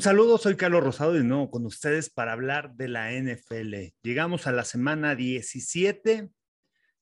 Un 0.00 0.04
saludo, 0.04 0.38
soy 0.38 0.56
Carlos 0.56 0.82
Rosado 0.82 1.14
y 1.18 1.22
nuevo 1.22 1.50
con 1.50 1.66
ustedes 1.66 2.08
para 2.08 2.32
hablar 2.32 2.72
de 2.74 2.88
la 2.88 3.12
NFL. 3.12 3.92
Llegamos 4.02 4.46
a 4.46 4.52
la 4.52 4.64
semana 4.64 5.14
17, 5.14 6.30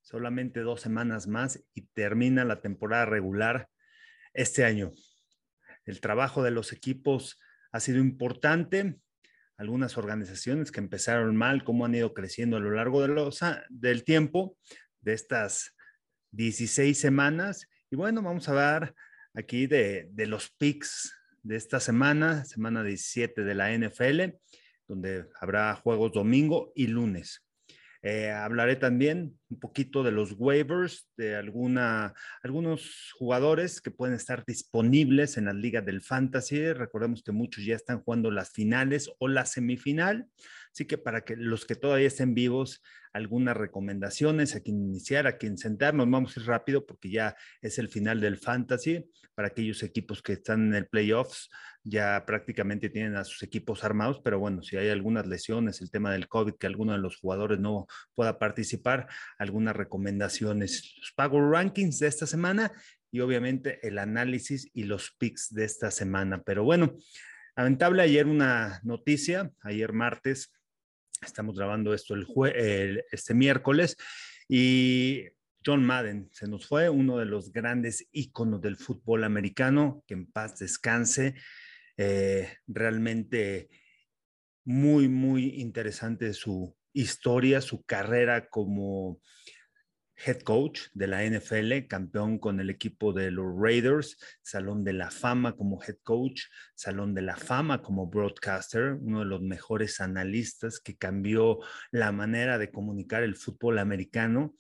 solamente 0.03 0.63
dos 0.63 0.81
semanas 0.81 1.29
más 1.29 1.63
y 1.75 1.83
termina 1.95 2.45
la 2.45 2.61
temporada 2.61 3.05
regular 3.07 3.69
este 4.35 4.65
año. 4.65 4.91
El 5.85 6.01
trabajo 6.01 6.43
de 6.43 6.51
los 6.51 6.73
equipos 6.73 7.39
ha 7.71 7.79
sido 7.79 7.99
importante. 7.99 8.99
Algunas 9.57 9.97
organizaciones 9.97 10.73
que 10.73 10.81
empezaron 10.81 11.37
mal, 11.37 11.63
cómo 11.63 11.85
han 11.85 11.95
ido 11.95 12.15
creciendo 12.15 12.57
a 12.57 12.61
lo 12.61 12.73
largo 12.73 13.07
del 13.69 14.03
tiempo 14.03 14.57
de 15.03 15.13
estas 15.13 15.77
16 16.33 16.99
semanas. 16.99 17.69
Y 17.93 17.95
bueno, 17.95 18.23
vamos 18.23 18.49
a 18.49 18.51
hablar 18.51 18.93
aquí 19.35 19.69
de, 19.69 20.09
de 20.11 20.27
los 20.27 20.51
picks 20.51 21.15
de 21.43 21.57
esta 21.57 21.81
semana, 21.81 22.45
semana 22.45 22.83
17 22.83 23.45
de 23.45 23.55
la 23.55 23.73
NFL, 23.73 24.37
donde 24.87 25.27
habrá 25.41 25.75
juegos 25.75 26.13
domingo 26.13 26.73
y 26.75 26.87
lunes. 26.87 27.45
Eh, 28.03 28.31
hablaré 28.31 28.77
también 28.77 29.37
un 29.51 29.59
poquito 29.59 30.05
de 30.05 30.13
los 30.13 30.35
waivers, 30.39 31.09
de 31.17 31.35
alguna, 31.35 32.15
algunos 32.43 33.13
jugadores 33.19 33.81
que 33.81 33.91
pueden 33.91 34.15
estar 34.15 34.45
disponibles 34.47 35.37
en 35.37 35.47
las 35.47 35.57
ligas 35.57 35.85
del 35.85 36.01
fantasy. 36.01 36.73
Recordemos 36.73 37.23
que 37.23 37.33
muchos 37.33 37.65
ya 37.65 37.75
están 37.75 38.01
jugando 38.01 38.31
las 38.31 38.51
finales 38.51 39.11
o 39.19 39.27
la 39.27 39.47
semifinal. 39.47 40.29
Así 40.73 40.87
que 40.87 40.99
para 40.99 41.23
que 41.23 41.37
los 41.37 41.65
que 41.67 41.75
todavía 41.75 42.07
estén 42.07 42.35
vivos, 42.35 42.83
algunas 43.13 43.57
recomendaciones 43.57 44.55
a 44.55 44.61
quien 44.61 44.81
iniciar, 44.81 45.27
a 45.27 45.37
quien 45.39 45.59
sentarnos. 45.59 46.09
Vamos 46.11 46.37
a 46.37 46.41
ir 46.41 46.47
rápido 46.47 46.87
porque 46.87 47.11
ya 47.11 47.37
es 47.61 47.79
el 47.79 47.89
final 47.89 48.21
del 48.21 48.39
fantasy. 48.39 49.11
Para 49.35 49.49
aquellos 49.49 49.83
equipos 49.83 50.23
que 50.23 50.35
están 50.35 50.69
en 50.69 50.75
el 50.75 50.87
playoffs, 50.87 51.49
ya 51.85 52.25
prácticamente 52.27 52.91
tienen 52.91 53.17
a 53.17 53.25
sus 53.25 53.43
equipos 53.43 53.85
armados, 53.85 54.21
pero 54.23 54.39
bueno, 54.39 54.63
si 54.63 54.77
hay 54.77 54.89
algunas 54.89 55.27
lesiones, 55.27 55.81
el 55.81 55.91
tema 55.91 56.13
del 56.13 56.29
COVID, 56.29 56.55
que 56.55 56.67
alguno 56.67 56.93
de 56.93 56.99
los 56.99 57.17
jugadores 57.17 57.59
no 57.59 57.87
pueda 58.15 58.39
participar, 58.39 59.09
algunas 59.39 59.77
recomendaciones, 59.77 60.95
los 60.99 61.13
Power 61.13 61.51
Rankings 61.51 61.99
de 62.01 62.09
esta 62.09 62.27
semana 62.27 62.73
y 63.11 63.21
obviamente 63.21 63.87
el 63.87 63.99
análisis 63.99 64.69
y 64.75 64.85
los 64.85 65.13
picks 65.13 65.55
de 65.55 65.65
esta 65.65 65.91
semana. 65.91 66.43
Pero 66.45 66.65
bueno, 66.65 66.97
lamentable 67.57 68.03
ayer 68.03 68.27
una 68.27 68.81
noticia, 68.83 69.51
ayer 69.63 69.93
martes, 69.93 70.53
estamos 71.23 71.57
grabando 71.57 71.95
esto 71.95 72.15
el, 72.15 73.05
este 73.11 73.35
miércoles 73.35 73.97
y 74.49 75.25
John 75.65 75.85
Madden 75.85 76.29
se 76.33 76.49
nos 76.49 76.67
fue, 76.67 76.89
uno 76.89 77.19
de 77.19 77.27
los 77.27 77.53
grandes 77.53 78.07
íconos 78.13 78.61
del 78.61 78.77
fútbol 78.77 79.25
americano, 79.25 80.03
que 80.07 80.15
en 80.15 80.27
paz 80.31 80.59
descanse. 80.59 81.35
Eh, 81.97 82.49
realmente 82.69 83.69
muy, 84.65 85.09
muy 85.09 85.61
interesante 85.61 86.33
su 86.33 86.77
historia, 86.93 87.61
su 87.61 87.85
carrera 87.85 88.49
como 88.49 89.21
head 90.25 90.41
coach 90.41 90.81
de 90.95 91.07
la 91.07 91.25
NFL, 91.25 91.87
campeón 91.89 92.39
con 92.39 92.61
el 92.61 92.71
equipo 92.71 93.13
de 93.13 93.31
los 93.31 93.47
Raiders, 93.57 94.17
Salón 94.43 94.85
de 94.85 94.93
la 94.93 95.11
Fama 95.11 95.57
como 95.57 95.83
head 95.83 95.99
coach, 96.03 96.43
Salón 96.75 97.15
de 97.15 97.23
la 97.23 97.37
Fama 97.37 97.83
como 97.83 98.07
broadcaster, 98.09 98.95
uno 98.95 99.21
de 99.21 99.27
los 99.27 99.43
mejores 99.43 100.01
analistas 100.01 100.81
que 100.81 100.97
cambió 100.97 101.61
la 101.91 102.13
manera 102.13 102.59
de 102.59 102.71
comunicar 102.71 103.23
el 103.23 103.37
fútbol 103.37 103.79
americano 103.79 104.55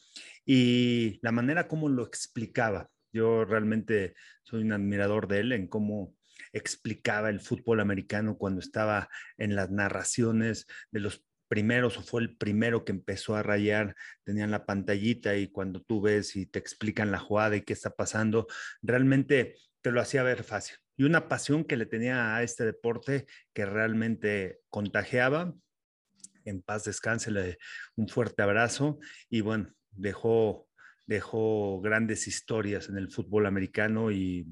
y 0.45 1.19
la 1.23 1.33
manera 1.33 1.67
como 1.67 1.89
lo 1.89 2.05
explicaba. 2.07 2.89
Yo 3.13 3.45
realmente 3.45 4.15
soy 4.43 4.63
un 4.63 4.73
admirador 4.73 5.29
de 5.29 5.41
él 5.41 5.53
en 5.53 5.67
cómo 5.67 6.15
explicaba 6.53 7.31
el 7.31 7.41
fútbol 7.41 7.81
americano 7.81 8.39
cuando 8.39 8.61
estaba 8.61 9.09
en 9.37 9.55
las 9.57 9.71
narraciones 9.71 10.67
de 10.91 11.01
los 11.01 11.25
primeros 11.49 11.99
o 11.99 12.03
fue 12.03 12.23
el 12.23 12.37
primero 12.37 12.85
que 12.85 12.93
empezó 12.93 13.35
a 13.35 13.43
rayar, 13.43 13.97
tenían 14.25 14.51
la 14.51 14.67
pantallita 14.67 15.37
y 15.37 15.49
cuando 15.49 15.83
tú 15.83 16.01
ves 16.01 16.37
y 16.37 16.47
te 16.47 16.59
explican 16.59 17.11
la 17.11 17.19
jugada 17.19 17.57
y 17.57 17.63
qué 17.63 17.73
está 17.73 17.91
pasando, 17.91 18.47
realmente 18.83 19.57
te 19.81 19.91
lo 19.91 20.01
hacía 20.01 20.23
ver 20.23 20.45
fácil. 20.45 20.77
Y 20.97 21.05
una 21.05 21.29
pasión 21.29 21.65
que 21.65 21.77
le 21.77 21.87
tenía 21.87 22.37
a 22.37 22.43
este 22.43 22.65
deporte 22.65 23.27
que 23.53 23.65
realmente 23.65 24.61
contagiaba. 24.69 25.55
En 26.45 26.63
paz 26.63 26.85
descanse, 26.85 27.59
un 27.97 28.09
fuerte 28.09 28.43
abrazo 28.43 28.99
y 29.29 29.43
bueno, 29.43 29.73
dejó, 29.91 30.69
dejó 31.07 31.81
grandes 31.81 32.27
historias 32.27 32.89
en 32.89 32.97
el 32.97 33.11
fútbol 33.11 33.47
americano 33.47 34.11
y 34.11 34.47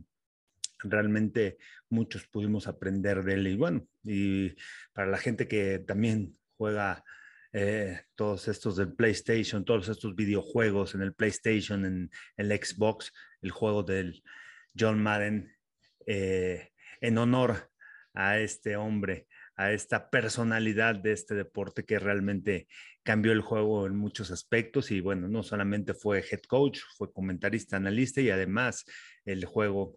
realmente 0.79 1.59
muchos 1.89 2.27
pudimos 2.27 2.69
aprender 2.69 3.25
de 3.25 3.35
él. 3.35 3.47
Y 3.49 3.57
bueno, 3.57 3.87
y 4.05 4.55
para 4.93 5.09
la 5.09 5.19
gente 5.19 5.49
que 5.49 5.79
también 5.81 6.37
juega 6.57 7.05
eh, 7.53 8.03
todos 8.15 8.49
estos 8.49 8.77
del 8.77 8.93
PlayStation, 8.93 9.65
todos 9.65 9.89
estos 9.89 10.15
videojuegos 10.15 10.95
en 10.95 11.03
el 11.03 11.15
PlayStation, 11.15 11.85
en 11.85 12.11
el 12.37 12.51
Xbox, 12.51 13.13
el 13.41 13.51
juego 13.51 13.83
del 13.83 14.23
John 14.79 15.03
Madden, 15.03 15.57
eh, 16.07 16.71
en 17.01 17.19
honor 17.19 17.71
a 18.15 18.39
este 18.39 18.77
hombre, 18.77 19.27
a 19.57 19.73
esta 19.73 20.11
personalidad 20.11 20.97
de 20.97 21.13
este 21.13 21.35
deporte 21.35 21.85
que 21.85 21.99
realmente 21.99 22.69
cambió 23.03 23.33
el 23.33 23.41
juego 23.41 23.87
en 23.87 23.97
muchos 23.97 24.31
aspectos 24.31 24.91
y 24.91 25.01
bueno, 25.01 25.29
no 25.29 25.43
solamente 25.43 25.95
fue 25.95 26.25
head 26.31 26.43
coach, 26.49 26.81
fue 26.97 27.13
comentarista, 27.13 27.77
analista 27.77 28.21
y 28.21 28.31
además 28.31 28.85
el 29.25 29.45
juego 29.45 29.97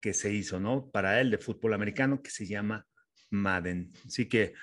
que 0.00 0.12
se 0.12 0.32
hizo, 0.32 0.58
¿no? 0.60 0.90
Para 0.90 1.20
él 1.20 1.30
de 1.30 1.38
fútbol 1.38 1.74
americano 1.74 2.22
que 2.22 2.30
se 2.30 2.46
llama 2.46 2.86
Madden. 3.30 3.92
Así 4.06 4.28
que 4.28 4.54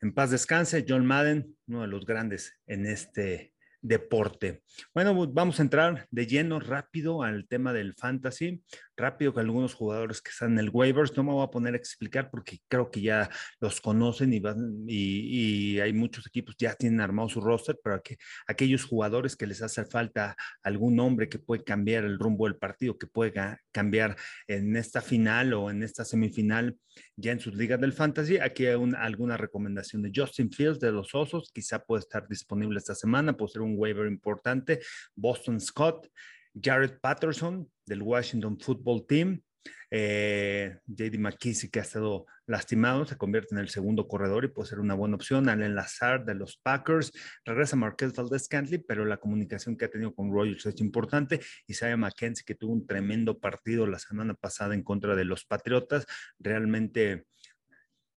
en 0.00 0.14
paz 0.14 0.30
descanse, 0.30 0.84
John 0.88 1.04
Madden, 1.04 1.56
uno 1.66 1.82
de 1.82 1.88
los 1.88 2.06
grandes 2.06 2.58
en 2.66 2.86
este 2.86 3.54
deporte. 3.82 4.62
Bueno, 4.94 5.26
vamos 5.32 5.58
a 5.58 5.62
entrar 5.62 6.06
de 6.10 6.26
lleno 6.26 6.60
rápido 6.60 7.22
al 7.22 7.46
tema 7.46 7.72
del 7.72 7.94
fantasy, 7.94 8.62
rápido 8.96 9.32
que 9.32 9.40
algunos 9.40 9.74
jugadores 9.74 10.20
que 10.20 10.30
están 10.30 10.52
en 10.52 10.58
el 10.58 10.70
waivers, 10.70 11.16
no 11.16 11.24
me 11.24 11.32
voy 11.32 11.44
a 11.44 11.50
poner 11.50 11.74
a 11.74 11.78
explicar 11.78 12.30
porque 12.30 12.58
creo 12.68 12.90
que 12.90 13.00
ya 13.00 13.30
los 13.60 13.80
conocen 13.80 14.32
y, 14.32 14.40
y, 14.86 15.80
hay 15.80 15.92
muchos 15.92 16.26
equipos 16.26 16.56
ya 16.58 16.74
tienen 16.74 17.00
armado 17.00 17.28
su 17.28 17.40
roster, 17.40 17.78
pero 17.82 18.02
que 18.02 18.18
aquellos 18.46 18.84
jugadores 18.84 19.36
que 19.36 19.46
les 19.46 19.62
hace 19.62 19.84
falta 19.86 20.36
algún 20.62 20.96
nombre 20.96 21.28
que 21.28 21.38
puede 21.38 21.64
cambiar 21.64 22.04
el 22.04 22.18
rumbo 22.18 22.46
del 22.46 22.56
partido, 22.56 22.98
que 22.98 23.06
puede 23.06 23.32
cambiar 23.72 24.16
en 24.46 24.76
esta 24.76 25.00
final 25.00 25.54
o 25.54 25.70
en 25.70 25.82
esta 25.82 26.04
semifinal 26.04 26.76
ya 27.16 27.32
en 27.32 27.40
sus 27.40 27.54
ligas 27.54 27.80
del 27.80 27.92
fantasy, 27.92 28.38
aquí 28.38 28.66
hay 28.66 28.74
alguna 28.98 29.36
recomendación 29.36 30.02
de 30.02 30.12
Justin 30.14 30.50
Fields 30.50 30.80
de 30.80 30.92
los 30.92 31.14
Osos, 31.14 31.50
quizá 31.52 31.78
puede 31.78 32.00
estar 32.00 32.26
disponible 32.28 32.78
esta 32.78 32.94
semana, 32.94 33.36
puede 33.36 33.52
ser 33.52 33.62
un 33.62 33.69
waiver 33.76 34.06
importante. 34.06 34.80
Boston 35.14 35.60
Scott, 35.60 36.08
Jared 36.54 36.98
Patterson 37.00 37.70
del 37.86 38.02
Washington 38.02 38.58
Football 38.58 39.06
Team, 39.06 39.42
eh, 39.90 40.78
JD 40.86 41.18
McKissick 41.18 41.72
que 41.72 41.80
ha 41.80 41.82
estado 41.82 42.26
lastimado, 42.46 43.04
se 43.06 43.16
convierte 43.16 43.54
en 43.54 43.60
el 43.60 43.68
segundo 43.68 44.06
corredor 44.06 44.44
y 44.44 44.48
puede 44.48 44.68
ser 44.68 44.80
una 44.80 44.94
buena 44.94 45.16
opción. 45.16 45.48
Allen 45.48 45.74
Lazard 45.74 46.24
de 46.24 46.34
los 46.34 46.56
Packers, 46.56 47.12
regresa 47.44 47.76
Marquez 47.76 48.14
Valdez 48.14 48.48
Cantley, 48.48 48.78
pero 48.78 49.04
la 49.04 49.18
comunicación 49.18 49.76
que 49.76 49.86
ha 49.86 49.90
tenido 49.90 50.14
con 50.14 50.32
Rogers 50.32 50.66
es 50.66 50.80
importante. 50.80 51.40
Isaiah 51.66 51.96
McKenzie, 51.96 52.44
que 52.44 52.54
tuvo 52.54 52.72
un 52.72 52.86
tremendo 52.86 53.38
partido 53.38 53.86
la 53.86 53.98
semana 53.98 54.34
pasada 54.34 54.74
en 54.74 54.82
contra 54.82 55.16
de 55.16 55.24
los 55.24 55.44
Patriotas, 55.44 56.06
realmente 56.38 57.26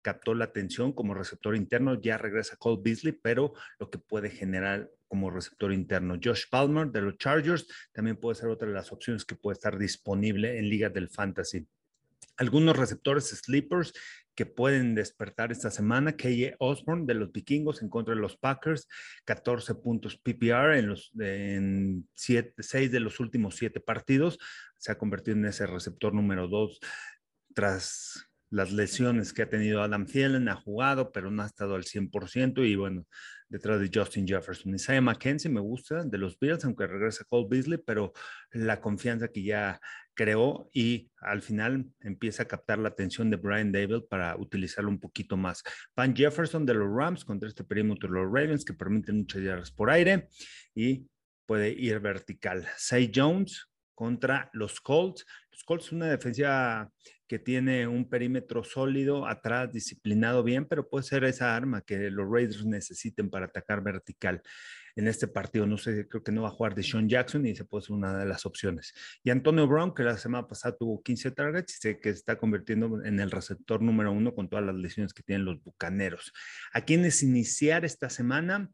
captó 0.02 0.34
la 0.34 0.46
atención 0.46 0.92
como 0.92 1.14
receptor 1.14 1.56
interno, 1.56 2.00
ya 2.00 2.18
regresa 2.18 2.56
Cole 2.56 2.80
Beasley, 2.82 3.12
pero 3.12 3.54
lo 3.78 3.88
que 3.88 3.98
puede 3.98 4.30
generar 4.30 4.90
como 5.12 5.28
receptor 5.28 5.74
interno. 5.74 6.18
Josh 6.24 6.44
Palmer 6.50 6.90
de 6.90 7.02
los 7.02 7.18
Chargers 7.18 7.66
también 7.92 8.16
puede 8.16 8.34
ser 8.34 8.48
otra 8.48 8.66
de 8.66 8.72
las 8.72 8.92
opciones 8.92 9.26
que 9.26 9.34
puede 9.34 9.52
estar 9.52 9.76
disponible 9.76 10.58
en 10.58 10.70
ligas 10.70 10.90
del 10.94 11.10
fantasy. 11.10 11.66
Algunos 12.38 12.78
receptores 12.78 13.28
sleepers 13.28 13.92
que 14.34 14.46
pueden 14.46 14.94
despertar 14.94 15.52
esta 15.52 15.70
semana. 15.70 16.16
KJ 16.16 16.54
Osborne 16.60 17.04
de 17.04 17.12
los 17.12 17.30
vikingos 17.30 17.82
en 17.82 17.90
contra 17.90 18.14
de 18.14 18.22
los 18.22 18.38
Packers, 18.38 18.88
14 19.26 19.74
puntos 19.74 20.16
PPR 20.16 20.78
en 20.78 20.88
los 20.88 21.12
seis 22.14 22.90
de 22.90 23.00
los 23.00 23.20
últimos 23.20 23.56
siete 23.56 23.80
partidos. 23.80 24.38
Se 24.78 24.92
ha 24.92 24.96
convertido 24.96 25.36
en 25.36 25.44
ese 25.44 25.66
receptor 25.66 26.14
número 26.14 26.48
dos 26.48 26.80
tras 27.54 28.30
las 28.48 28.70
lesiones 28.70 29.32
que 29.32 29.42
ha 29.42 29.48
tenido 29.48 29.82
Adam 29.82 30.04
Thielen, 30.04 30.48
ha 30.48 30.56
jugado, 30.56 31.10
pero 31.10 31.30
no 31.30 31.42
ha 31.42 31.46
estado 31.46 31.74
al 31.74 31.84
100%, 31.84 32.66
y 32.66 32.76
bueno, 32.76 33.06
detrás 33.52 33.78
de 33.78 33.90
Justin 33.92 34.26
Jefferson. 34.26 34.74
Isaiah 34.74 35.02
McKenzie 35.02 35.50
me 35.50 35.60
gusta 35.60 36.04
de 36.04 36.16
los 36.16 36.38
Bills, 36.38 36.64
aunque 36.64 36.86
regresa 36.86 37.24
Cole 37.24 37.46
Beasley, 37.50 37.78
pero 37.78 38.14
la 38.52 38.80
confianza 38.80 39.28
que 39.28 39.42
ya 39.42 39.78
creó 40.14 40.70
y 40.72 41.10
al 41.20 41.42
final 41.42 41.86
empieza 42.00 42.44
a 42.44 42.46
captar 42.46 42.78
la 42.78 42.88
atención 42.88 43.28
de 43.28 43.36
Brian 43.36 43.70
David 43.70 44.04
para 44.08 44.36
utilizarlo 44.38 44.90
un 44.90 44.98
poquito 44.98 45.36
más. 45.36 45.62
Van 45.94 46.16
Jefferson 46.16 46.64
de 46.64 46.74
los 46.74 46.88
Rams 46.90 47.26
contra 47.26 47.46
este 47.46 47.62
perímetro 47.62 48.08
de 48.08 48.14
los 48.14 48.32
Ravens 48.32 48.64
que 48.64 48.72
permiten 48.72 49.18
muchas 49.18 49.42
yardas 49.42 49.70
por 49.70 49.90
aire 49.90 50.28
y 50.74 51.06
puede 51.44 51.70
ir 51.70 52.00
vertical. 52.00 52.66
Say 52.78 53.12
Jones 53.14 53.71
contra 53.94 54.50
los 54.52 54.80
Colts. 54.80 55.26
Los 55.50 55.64
Colts 55.64 55.86
es 55.86 55.92
una 55.92 56.06
defensiva 56.06 56.90
que 57.32 57.38
tiene 57.38 57.86
un 57.86 58.08
perímetro 58.08 58.62
sólido, 58.62 59.26
atrás 59.26 59.72
disciplinado 59.72 60.42
bien, 60.42 60.66
pero 60.66 60.88
puede 60.88 61.04
ser 61.04 61.24
esa 61.24 61.56
arma 61.56 61.80
que 61.80 62.10
los 62.10 62.30
Raiders 62.30 62.66
necesiten 62.66 63.30
para 63.30 63.46
atacar 63.46 63.82
vertical 63.82 64.42
en 64.96 65.08
este 65.08 65.28
partido. 65.28 65.66
No 65.66 65.78
sé, 65.78 66.06
creo 66.08 66.22
que 66.22 66.32
no 66.32 66.42
va 66.42 66.48
a 66.48 66.52
jugar 66.52 66.74
de 66.74 66.82
Sean 66.82 67.08
Jackson 67.08 67.46
y 67.46 67.56
se 67.56 67.64
puede 67.64 67.86
ser 67.86 67.92
una 67.92 68.18
de 68.18 68.26
las 68.26 68.44
opciones. 68.44 68.92
Y 69.24 69.30
Antonio 69.30 69.66
Brown, 69.66 69.94
que 69.94 70.02
la 70.02 70.18
semana 70.18 70.46
pasada 70.46 70.76
tuvo 70.76 71.02
15 71.02 71.30
targets 71.30 71.84
y 71.84 71.94
que 71.94 72.10
se 72.10 72.18
está 72.18 72.36
convirtiendo 72.36 73.02
en 73.02 73.18
el 73.18 73.30
receptor 73.30 73.80
número 73.80 74.12
uno 74.12 74.34
con 74.34 74.48
todas 74.50 74.64
las 74.64 74.74
lesiones 74.74 75.14
que 75.14 75.22
tienen 75.22 75.46
los 75.46 75.62
bucaneros. 75.62 76.32
¿A 76.72 76.82
quiénes 76.82 77.22
iniciar 77.22 77.84
esta 77.84 78.10
semana? 78.10 78.70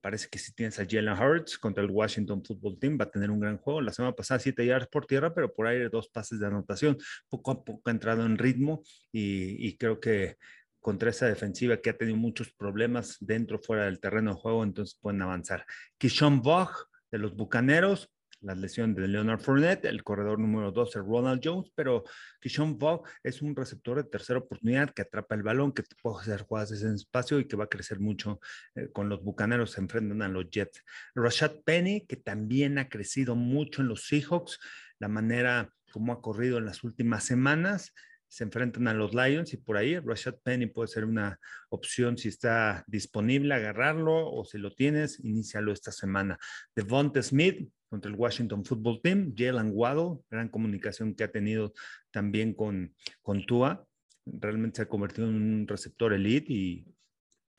Parece 0.00 0.28
que 0.30 0.38
si 0.38 0.52
tienes 0.52 0.78
a 0.78 0.86
Jalen 0.88 1.18
Hurts 1.18 1.58
contra 1.58 1.82
el 1.82 1.90
Washington 1.90 2.44
Football 2.44 2.78
Team, 2.78 2.98
va 3.00 3.04
a 3.04 3.10
tener 3.10 3.30
un 3.30 3.40
gran 3.40 3.58
juego. 3.58 3.80
La 3.80 3.92
semana 3.92 4.14
pasada, 4.14 4.40
siete 4.40 4.64
yardas 4.64 4.88
por 4.88 5.06
tierra, 5.06 5.34
pero 5.34 5.52
por 5.52 5.66
aire 5.66 5.88
dos 5.88 6.08
pases 6.08 6.40
de 6.40 6.46
anotación. 6.46 6.96
Poco 7.28 7.50
a 7.50 7.64
poco 7.64 7.82
ha 7.88 7.92
entrado 7.92 8.24
en 8.24 8.38
ritmo 8.38 8.82
y, 9.12 9.76
creo 9.76 10.00
que 10.00 10.36
contra 10.80 11.10
esa 11.10 11.26
defensiva 11.26 11.78
que 11.78 11.90
ha 11.90 11.96
tenido 11.96 12.16
muchos 12.16 12.52
problemas 12.52 13.16
dentro 13.20 13.58
fuera 13.58 13.86
del 13.86 14.00
terreno 14.00 14.34
de 14.34 14.40
juego, 14.40 14.62
entonces 14.62 14.98
pueden 15.00 15.22
avanzar. 15.22 15.64
Kishon 15.98 16.42
Bog 16.42 16.70
de 17.10 17.18
los 17.18 17.34
Bucaneros, 17.34 18.10
la 18.44 18.54
lesión 18.54 18.94
de 18.94 19.08
Leonard 19.08 19.40
Fournette, 19.40 19.86
el 19.86 20.04
corredor 20.04 20.38
número 20.38 20.70
12, 20.70 21.00
Ronald 21.00 21.40
Jones, 21.42 21.70
pero 21.74 22.04
Kishon 22.40 22.78
Bog 22.78 23.04
es 23.22 23.40
un 23.42 23.56
receptor 23.56 23.96
de 23.96 24.04
tercera 24.04 24.38
oportunidad 24.38 24.90
que 24.90 25.02
atrapa 25.02 25.34
el 25.34 25.42
balón, 25.42 25.72
que 25.72 25.82
puede 26.02 26.20
hacer 26.20 26.42
jugadas 26.42 26.82
en 26.82 26.94
espacio 26.94 27.40
y 27.40 27.46
que 27.46 27.56
va 27.56 27.64
a 27.64 27.68
crecer 27.68 28.00
mucho 28.00 28.40
eh, 28.74 28.88
con 28.92 29.08
los 29.08 29.22
Bucaneros, 29.22 29.72
se 29.72 29.80
enfrentan 29.80 30.22
a 30.22 30.28
los 30.28 30.50
Jets. 30.50 30.84
Rashad 31.14 31.62
Penny, 31.64 32.06
que 32.06 32.16
también 32.16 32.78
ha 32.78 32.88
crecido 32.88 33.34
mucho 33.34 33.80
en 33.80 33.88
los 33.88 34.06
Seahawks, 34.06 34.58
la 34.98 35.08
manera 35.08 35.72
como 35.90 36.12
ha 36.12 36.20
corrido 36.20 36.58
en 36.58 36.66
las 36.66 36.84
últimas 36.84 37.24
semanas, 37.24 37.94
se 38.34 38.42
enfrentan 38.42 38.88
a 38.88 38.94
los 38.94 39.14
Lions 39.14 39.52
y 39.52 39.58
por 39.58 39.76
ahí 39.76 39.96
Rashad 40.00 40.34
Penny 40.42 40.66
puede 40.66 40.88
ser 40.88 41.04
una 41.04 41.38
opción 41.68 42.18
si 42.18 42.28
está 42.28 42.84
disponible, 42.88 43.54
agarrarlo 43.54 44.28
o 44.28 44.44
si 44.44 44.58
lo 44.58 44.74
tienes, 44.74 45.20
inícialo 45.20 45.72
esta 45.72 45.92
semana. 45.92 46.36
Devonta 46.74 47.22
Smith 47.22 47.70
contra 47.94 48.10
el 48.10 48.18
Washington 48.18 48.64
Football 48.64 49.00
Team, 49.02 49.34
Jalen 49.36 49.70
Waddle, 49.72 50.18
gran 50.28 50.48
comunicación 50.48 51.14
que 51.14 51.22
ha 51.22 51.30
tenido 51.30 51.72
también 52.10 52.52
con, 52.52 52.92
con 53.22 53.46
Tua, 53.46 53.86
realmente 54.26 54.78
se 54.78 54.82
ha 54.82 54.88
convertido 54.88 55.28
en 55.28 55.36
un 55.36 55.68
receptor 55.68 56.12
elite 56.12 56.52
y 56.52 56.84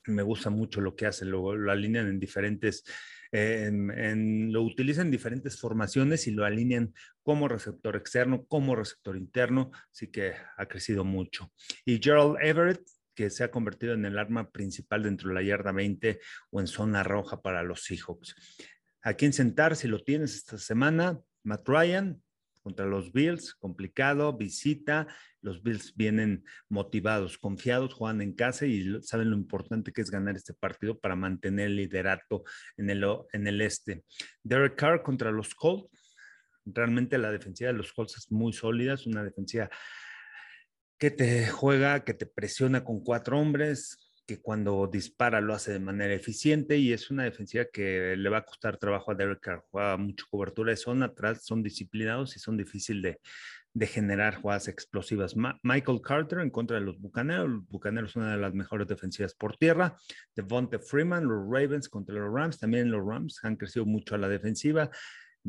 me 0.08 0.24
gusta 0.24 0.50
mucho 0.50 0.82
lo 0.82 0.94
que 0.94 1.06
hace, 1.06 1.24
lo, 1.24 1.56
lo 1.56 1.72
alinean 1.72 2.10
en 2.10 2.20
diferentes 2.20 2.84
lo 3.32 4.62
utilizan 4.62 5.08
en 5.08 5.12
diferentes 5.12 5.60
formaciones 5.60 6.28
y 6.28 6.32
lo 6.32 6.46
alinean 6.46 6.94
como 7.22 7.48
receptor 7.48 7.96
externo, 7.96 8.46
como 8.46 8.76
receptor 8.76 9.18
interno, 9.18 9.72
así 9.92 10.10
que 10.10 10.34
ha 10.58 10.66
crecido 10.68 11.04
mucho. 11.04 11.52
Y 11.86 12.00
Gerald 12.02 12.38
Everett, 12.42 12.82
que 13.14 13.30
se 13.30 13.44
ha 13.44 13.52
convertido 13.52 13.94
en 13.94 14.06
el 14.06 14.18
arma 14.18 14.52
principal 14.52 15.04
dentro 15.04 15.30
de 15.30 15.36
la 15.36 15.44
yarda 15.44 15.72
20 15.72 16.20
o 16.52 16.60
en 16.60 16.68
zona 16.68 17.04
roja 17.04 17.42
para 17.42 17.64
los 17.64 17.84
Seahawks. 17.84 18.36
¿A 19.06 19.14
quién 19.14 19.34
sentar 19.34 19.76
si 19.76 19.88
lo 19.88 20.04
tienes 20.04 20.34
esta 20.34 20.58
semana? 20.58 21.22
Matt 21.44 21.70
Ryan, 21.70 22.24
contra 22.64 22.88
los 22.88 23.14
Bills, 23.14 23.54
complicado, 23.54 24.36
visita, 24.36 25.06
los 25.42 25.62
Bills 25.62 25.96
vienen 25.96 26.44
motivados, 26.70 27.38
confiados, 27.38 27.94
juegan 27.94 28.24
en 28.24 28.34
casa 28.34 28.66
y 28.66 29.00
saben 29.04 29.30
lo 29.30 29.38
importante 29.38 29.92
que 29.94 30.02
es 30.02 30.10
ganar 30.10 30.36
este 30.36 30.56
partido 30.56 31.00
para 31.00 31.16
mantener 31.16 31.68
el 31.68 31.76
liderato 31.76 32.46
en 32.78 32.90
el, 32.90 33.06
en 33.32 33.46
el 33.46 33.62
este. 33.62 34.04
Derek 34.42 34.76
Carr 34.76 35.04
contra 35.04 35.30
los 35.30 35.54
Colts, 35.54 36.18
realmente 36.66 37.20
la 37.20 37.32
defensiva 37.32 37.72
de 37.72 37.78
los 37.78 37.94
Colts 37.94 38.18
es 38.18 38.32
muy 38.32 38.54
sólida, 38.54 38.96
es 38.96 39.06
una 39.06 39.24
defensiva 39.24 39.70
que 40.98 41.12
te 41.12 41.48
juega, 41.50 42.04
que 42.04 42.16
te 42.16 42.26
presiona 42.26 42.84
con 42.84 43.04
cuatro 43.04 43.38
hombres, 43.38 44.05
que 44.26 44.42
cuando 44.42 44.88
dispara 44.92 45.40
lo 45.40 45.54
hace 45.54 45.72
de 45.72 45.80
manera 45.80 46.14
eficiente 46.14 46.78
y 46.78 46.94
es 46.94 47.12
una 47.12 47.24
defensiva 47.24 47.66
que 47.66 48.16
le 48.18 48.30
va 48.30 48.40
a 48.40 48.46
costar 48.46 48.78
trabajo 48.78 49.12
a 49.12 49.16
Derek 49.16 49.40
Carr. 49.40 49.64
Juega 49.70 49.98
mucho 49.98 50.26
cobertura 50.30 50.72
de 50.72 50.78
zona, 50.78 51.06
atrás 51.08 51.46
son 51.46 51.62
disciplinados 51.62 52.36
y 52.36 52.40
son 52.40 52.58
difíciles 52.58 53.18
de, 53.74 53.88
generar 53.88 54.36
jugadas 54.36 54.68
explosivas. 54.68 55.36
Michael 55.62 56.02
Carter 56.02 56.40
en 56.40 56.50
contra 56.50 56.80
de 56.80 56.86
los 56.86 57.00
Bucaneros. 57.00 57.50
Los 57.50 57.68
Bucaneros 57.68 58.14
son 58.14 58.24
una 58.24 58.32
de 58.32 58.42
las 58.42 58.54
mejores 58.54 58.88
defensivas 58.88 59.36
por 59.36 59.58
tierra. 59.58 59.98
Devonta 60.34 60.80
Freeman, 60.80 61.26
los 61.26 61.44
Ravens 61.44 61.90
contra 61.90 62.16
los 62.16 62.34
Rams. 62.34 62.58
También 62.58 62.90
los 62.90 63.06
Rams 63.06 63.40
han 63.44 63.58
crecido 63.58 63.86
mucho 63.86 64.16
a 64.16 64.18
la 64.18 64.30
defensiva. 64.30 64.90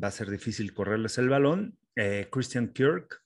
Va 0.03 0.09
a 0.09 0.11
ser 0.11 0.29
difícil 0.29 0.75
correrles 0.75 1.19
el 1.19 1.29
balón. 1.29 1.79
Eh, 1.95 2.29
Christian 2.31 2.73
Kirk 2.73 3.23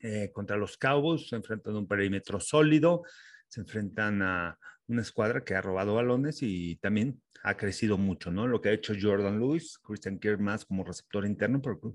eh, 0.00 0.30
contra 0.32 0.56
los 0.56 0.78
Cowboys, 0.78 1.32
enfrentando 1.32 1.78
un 1.78 1.86
perímetro 1.86 2.40
sólido 2.40 3.02
se 3.48 3.60
enfrentan 3.60 4.22
a 4.22 4.58
una 4.88 5.02
escuadra 5.02 5.44
que 5.44 5.54
ha 5.54 5.60
robado 5.60 5.94
balones 5.94 6.42
y 6.42 6.76
también 6.76 7.20
ha 7.42 7.56
crecido 7.56 7.96
mucho, 7.96 8.30
¿no? 8.30 8.46
Lo 8.46 8.60
que 8.60 8.70
ha 8.70 8.72
hecho 8.72 8.94
Jordan 9.00 9.38
Lewis, 9.38 9.78
Christian 9.78 10.18
Kirk 10.18 10.40
más 10.40 10.64
como 10.64 10.84
receptor 10.84 11.24
interno, 11.24 11.62
porque 11.62 11.88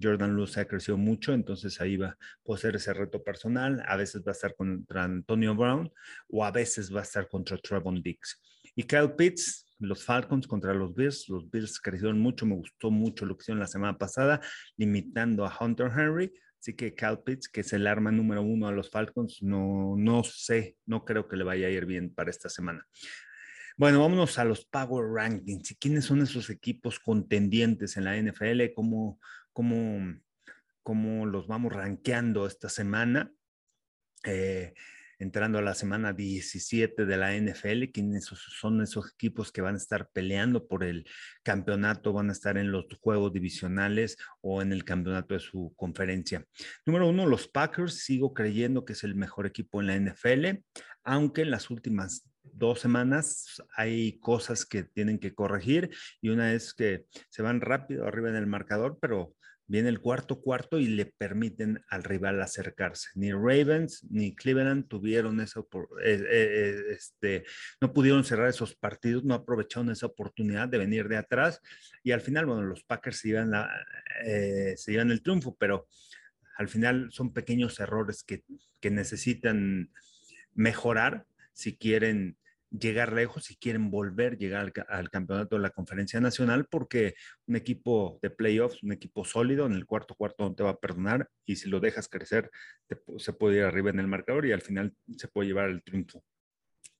Jordan 0.00 0.36
Lewis 0.36 0.58
ha 0.58 0.66
crecido 0.66 0.98
mucho, 0.98 1.32
entonces 1.32 1.80
ahí 1.80 1.96
va, 1.96 2.16
puede 2.42 2.60
ser 2.60 2.76
ese 2.76 2.92
reto 2.92 3.22
personal, 3.22 3.82
a 3.86 3.96
veces 3.96 4.22
va 4.22 4.32
a 4.32 4.32
estar 4.32 4.54
contra 4.54 5.04
Antonio 5.04 5.54
Brown 5.54 5.90
o 6.28 6.44
a 6.44 6.50
veces 6.50 6.94
va 6.94 7.00
a 7.00 7.04
estar 7.04 7.28
contra 7.28 7.56
Trevon 7.56 8.02
Dix. 8.02 8.40
Y 8.74 8.82
Kyle 8.82 9.12
Pitts, 9.16 9.66
los 9.78 10.04
Falcons 10.04 10.46
contra 10.46 10.74
los 10.74 10.94
Bills, 10.94 11.28
los 11.28 11.48
Bills 11.50 11.80
crecieron 11.80 12.18
mucho, 12.18 12.44
me 12.44 12.56
gustó 12.56 12.90
mucho 12.90 13.24
lo 13.24 13.36
que 13.36 13.42
hicieron 13.42 13.60
la 13.60 13.66
semana 13.66 13.96
pasada, 13.96 14.40
limitando 14.76 15.46
a 15.46 15.56
Hunter 15.58 15.90
Henry, 15.96 16.32
Así 16.60 16.74
que 16.74 16.94
Cal 16.94 17.22
Pitts, 17.22 17.48
que 17.48 17.60
es 17.60 17.72
el 17.72 17.86
arma 17.86 18.10
número 18.10 18.42
uno 18.42 18.66
a 18.66 18.72
los 18.72 18.90
Falcons, 18.90 19.42
no, 19.42 19.94
no 19.96 20.24
sé, 20.24 20.76
no 20.86 21.04
creo 21.04 21.28
que 21.28 21.36
le 21.36 21.44
vaya 21.44 21.68
a 21.68 21.70
ir 21.70 21.86
bien 21.86 22.12
para 22.12 22.30
esta 22.30 22.48
semana. 22.48 22.86
Bueno, 23.76 24.00
vámonos 24.00 24.40
a 24.40 24.44
los 24.44 24.64
Power 24.64 25.06
Rankings. 25.08 25.70
¿Y 25.70 25.76
quiénes 25.76 26.04
son 26.04 26.20
esos 26.20 26.50
equipos 26.50 26.98
contendientes 26.98 27.96
en 27.96 28.04
la 28.04 28.16
NFL? 28.16 28.72
¿Cómo, 28.74 29.20
cómo, 29.52 30.18
cómo 30.82 31.26
los 31.26 31.46
vamos 31.46 31.72
rankeando 31.72 32.44
esta 32.44 32.68
semana? 32.68 33.32
Eh, 34.24 34.74
entrando 35.18 35.58
a 35.58 35.62
la 35.62 35.74
semana 35.74 36.12
17 36.12 37.04
de 37.04 37.16
la 37.16 37.36
NFL, 37.36 37.90
quiénes 37.92 38.26
son 38.26 38.82
esos 38.82 39.12
equipos 39.12 39.50
que 39.52 39.60
van 39.60 39.74
a 39.74 39.78
estar 39.78 40.08
peleando 40.12 40.66
por 40.66 40.84
el 40.84 41.06
campeonato, 41.42 42.12
van 42.12 42.28
a 42.28 42.32
estar 42.32 42.56
en 42.56 42.70
los 42.70 42.86
juegos 43.00 43.32
divisionales 43.32 44.16
o 44.40 44.62
en 44.62 44.72
el 44.72 44.84
campeonato 44.84 45.34
de 45.34 45.40
su 45.40 45.72
conferencia. 45.76 46.44
Número 46.86 47.08
uno, 47.08 47.26
los 47.26 47.48
Packers, 47.48 48.04
sigo 48.04 48.32
creyendo 48.32 48.84
que 48.84 48.92
es 48.92 49.04
el 49.04 49.14
mejor 49.14 49.46
equipo 49.46 49.80
en 49.80 49.86
la 49.86 49.96
NFL, 49.96 50.62
aunque 51.04 51.42
en 51.42 51.50
las 51.50 51.70
últimas 51.70 52.28
dos 52.42 52.80
semanas 52.80 53.62
hay 53.76 54.18
cosas 54.20 54.64
que 54.64 54.84
tienen 54.84 55.18
que 55.18 55.34
corregir 55.34 55.90
y 56.20 56.30
una 56.30 56.52
es 56.52 56.74
que 56.74 57.04
se 57.28 57.42
van 57.42 57.60
rápido 57.60 58.06
arriba 58.06 58.30
en 58.30 58.36
el 58.36 58.46
marcador, 58.46 58.98
pero 59.00 59.34
Viene 59.68 59.90
el 59.90 60.00
cuarto 60.00 60.40
cuarto 60.40 60.78
y 60.78 60.86
le 60.86 61.06
permiten 61.06 61.84
al 61.88 62.02
rival 62.02 62.40
acercarse. 62.40 63.10
Ni 63.14 63.32
Ravens 63.32 64.02
ni 64.10 64.34
Cleveland 64.34 64.88
tuvieron 64.88 65.40
eso, 65.40 65.68
eh, 66.02 66.14
eh, 66.14 66.26
eh, 66.30 66.82
este, 66.90 67.44
no 67.80 67.92
pudieron 67.92 68.24
cerrar 68.24 68.48
esos 68.48 68.74
partidos, 68.74 69.24
no 69.24 69.34
aprovecharon 69.34 69.90
esa 69.90 70.06
oportunidad 70.06 70.68
de 70.68 70.78
venir 70.78 71.06
de 71.06 71.18
atrás 71.18 71.60
y 72.02 72.12
al 72.12 72.22
final, 72.22 72.46
bueno, 72.46 72.62
los 72.62 72.82
Packers 72.82 73.18
se 73.18 73.28
iban, 73.28 73.52
se 74.76 74.92
iban 74.92 75.10
el 75.10 75.22
triunfo, 75.22 75.54
pero 75.56 75.86
al 76.56 76.68
final 76.68 77.08
son 77.12 77.34
pequeños 77.34 77.78
errores 77.78 78.24
que, 78.24 78.44
que 78.80 78.90
necesitan 78.90 79.92
mejorar 80.54 81.26
si 81.52 81.76
quieren 81.76 82.38
llegar 82.70 83.12
lejos 83.12 83.50
y 83.50 83.56
quieren 83.56 83.90
volver 83.90 84.36
llegar 84.36 84.72
al, 84.88 85.10
campeonato 85.10 85.56
de 85.56 85.62
la 85.62 85.70
conferencia 85.70 86.20
nacional 86.20 86.66
porque 86.70 87.14
un 87.46 87.56
equipo 87.56 88.18
de 88.22 88.30
playoffs, 88.30 88.82
un 88.82 88.92
equipo 88.92 89.24
sólido 89.24 89.66
en 89.66 89.72
el 89.72 89.86
cuarto 89.86 90.14
cuarto 90.14 90.44
no 90.44 90.54
te 90.54 90.62
va 90.62 90.70
a 90.70 90.78
perdonar 90.78 91.28
y 91.46 91.56
si 91.56 91.68
lo 91.68 91.80
dejas 91.80 92.08
crecer 92.08 92.50
se 93.18 93.32
puede 93.32 93.58
ir 93.58 93.64
arriba 93.64 93.90
en 93.90 94.00
el 94.00 94.06
marcador 94.06 94.46
y 94.46 94.52
al 94.52 94.62
final 94.62 94.94
se 95.16 95.28
puede 95.28 95.48
llevar 95.48 95.70
el 95.70 95.82
triunfo. 95.82 96.22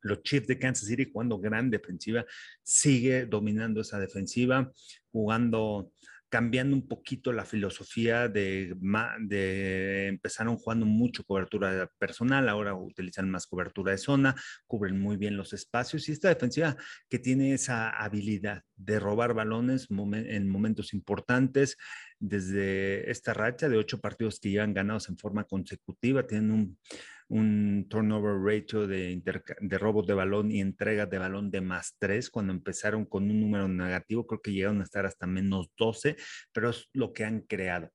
Los 0.01 0.23
Chiefs 0.23 0.47
de 0.47 0.59
Kansas 0.59 0.89
City 0.89 1.11
jugando 1.13 1.39
gran 1.39 1.71
defensiva, 1.71 2.25
sigue 2.63 3.27
dominando 3.27 3.81
esa 3.81 3.99
defensiva, 3.99 4.71
jugando 5.11 5.93
cambiando 6.29 6.77
un 6.77 6.87
poquito 6.87 7.33
la 7.33 7.45
filosofía 7.45 8.29
de, 8.29 8.77
empezaron 10.09 10.57
jugando 10.57 10.87
mucho 10.87 11.25
cobertura 11.25 11.91
personal, 11.99 12.49
ahora 12.49 12.75
utilizan 12.75 13.31
más 13.31 13.47
cobertura 13.47 13.93
de 13.93 13.99
zona, 13.99 14.35
cubren 14.67 15.01
muy 15.01 15.17
bien 15.17 15.37
los 15.37 15.53
espacios 15.53 16.09
y 16.09 16.13
esta 16.13 16.29
defensiva 16.29 16.77
que 17.09 17.19
tiene 17.19 17.55
esa 17.55 17.91
habilidad 17.91 18.63
de 18.77 19.01
robar 19.01 19.35
balones 19.35 19.89
en 19.91 20.49
momentos 20.49 20.93
importantes, 20.93 21.77
desde 22.19 23.11
esta 23.11 23.33
racha 23.33 23.69
de 23.69 23.79
ocho 23.79 24.01
partidos 24.01 24.41
que 24.41 24.51
llevan 24.51 24.75
ganados 24.75 25.09
en 25.09 25.17
forma 25.17 25.45
consecutiva, 25.45 26.27
tienen 26.27 26.51
un 26.51 26.79
un 27.29 27.87
turnover 27.89 28.37
ratio 28.41 28.87
de, 28.87 29.23
de 29.61 29.79
robos 29.79 30.07
de 30.07 30.15
balón 30.15 30.51
y 30.51 30.61
entregas 30.61 31.11
de 31.11 31.19
balón 31.19 31.51
de 31.51 31.61
más 31.61 31.97
3. 31.99 32.31
Cuando 32.31 32.53
empezaron 32.53 33.05
con 33.05 33.31
un 33.31 33.41
número 33.41 33.69
negativo, 33.69 34.27
creo 34.27 34.41
que 34.41 34.53
llegaron 34.53 34.81
a 34.81 34.85
estar 34.85 35.05
hasta 35.07 35.27
menos 35.27 35.71
12, 35.77 36.17
pero 36.53 36.71
es 36.71 36.89
lo 36.93 37.13
que 37.13 37.25
han 37.25 37.41
creado. 37.43 37.91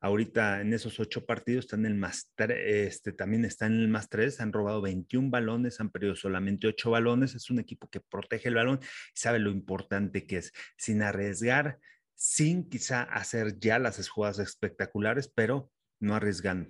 ahorita 0.00 0.60
en 0.60 0.72
esos 0.72 1.00
ocho 1.00 1.26
partidos 1.26 1.66
están 1.66 1.84
en 1.84 1.92
el 1.92 1.98
más 1.98 2.32
este, 2.38 3.12
también 3.12 3.44
están 3.44 3.74
en 3.74 3.80
el 3.80 3.88
más 3.88 4.08
tres, 4.08 4.40
han 4.40 4.52
robado 4.52 4.80
21 4.80 5.30
balones, 5.30 5.80
han 5.80 5.90
perdido 5.90 6.14
solamente 6.16 6.66
ocho 6.68 6.90
balones, 6.90 7.34
es 7.34 7.50
un 7.50 7.58
equipo 7.58 7.88
que 7.90 8.00
protege 8.00 8.48
el 8.48 8.54
balón 8.54 8.80
y 8.82 9.18
sabe 9.18 9.38
lo 9.38 9.50
importante 9.50 10.26
que 10.26 10.38
es, 10.38 10.52
sin 10.76 11.02
arriesgar, 11.02 11.78
sin 12.14 12.68
quizá 12.68 13.02
hacer 13.02 13.58
ya 13.58 13.78
las 13.78 14.08
jugadas 14.08 14.38
espectaculares, 14.38 15.28
pero 15.34 15.70
no 16.00 16.14
arriesgando, 16.14 16.68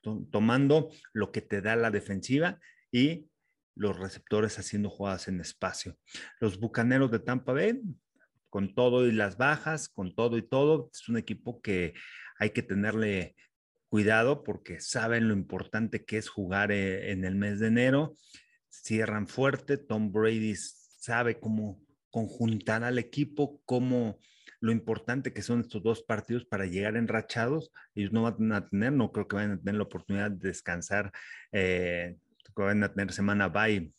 tomando 0.00 0.90
lo 1.12 1.32
que 1.32 1.40
te 1.40 1.60
da 1.60 1.76
la 1.76 1.90
defensiva 1.90 2.58
y 2.90 3.28
los 3.74 3.98
receptores 3.98 4.58
haciendo 4.58 4.90
jugadas 4.90 5.28
en 5.28 5.40
espacio. 5.40 5.96
Los 6.40 6.58
Bucaneros 6.58 7.10
de 7.10 7.20
Tampa 7.20 7.52
Bay, 7.52 7.80
con 8.48 8.74
todo 8.74 9.06
y 9.06 9.12
las 9.12 9.36
bajas, 9.36 9.88
con 9.88 10.14
todo 10.14 10.36
y 10.36 10.42
todo, 10.42 10.90
es 10.92 11.08
un 11.08 11.16
equipo 11.16 11.60
que 11.62 11.94
hay 12.38 12.50
que 12.50 12.62
tenerle 12.62 13.36
cuidado 13.88 14.44
porque 14.44 14.80
saben 14.80 15.28
lo 15.28 15.34
importante 15.34 16.04
que 16.04 16.18
es 16.18 16.28
jugar 16.28 16.72
eh, 16.72 17.10
en 17.12 17.24
el 17.24 17.34
mes 17.34 17.58
de 17.60 17.68
enero. 17.68 18.16
Cierran 18.68 19.26
fuerte, 19.26 19.76
Tom 19.78 20.12
Brady 20.12 20.54
sabe 20.56 21.38
cómo 21.40 21.82
conjuntar 22.10 22.84
al 22.84 22.98
equipo, 22.98 23.60
cómo 23.64 24.18
lo 24.60 24.72
importante 24.72 25.32
que 25.32 25.42
son 25.42 25.60
estos 25.60 25.82
dos 25.82 26.02
partidos 26.02 26.44
para 26.44 26.66
llegar 26.66 26.96
enrachados. 26.96 27.72
Ellos 27.94 28.12
no 28.12 28.22
van 28.22 28.52
a 28.52 28.68
tener, 28.68 28.92
no 28.92 29.10
creo 29.10 29.26
que 29.26 29.36
vayan 29.36 29.52
a 29.52 29.58
tener 29.58 29.74
la 29.76 29.84
oportunidad 29.84 30.30
de 30.30 30.48
descansar 30.48 31.12
eh, 31.52 32.16
van 32.64 32.84
a 32.84 32.92
tener 32.92 33.12
semana 33.12 33.48
bye 33.48 33.92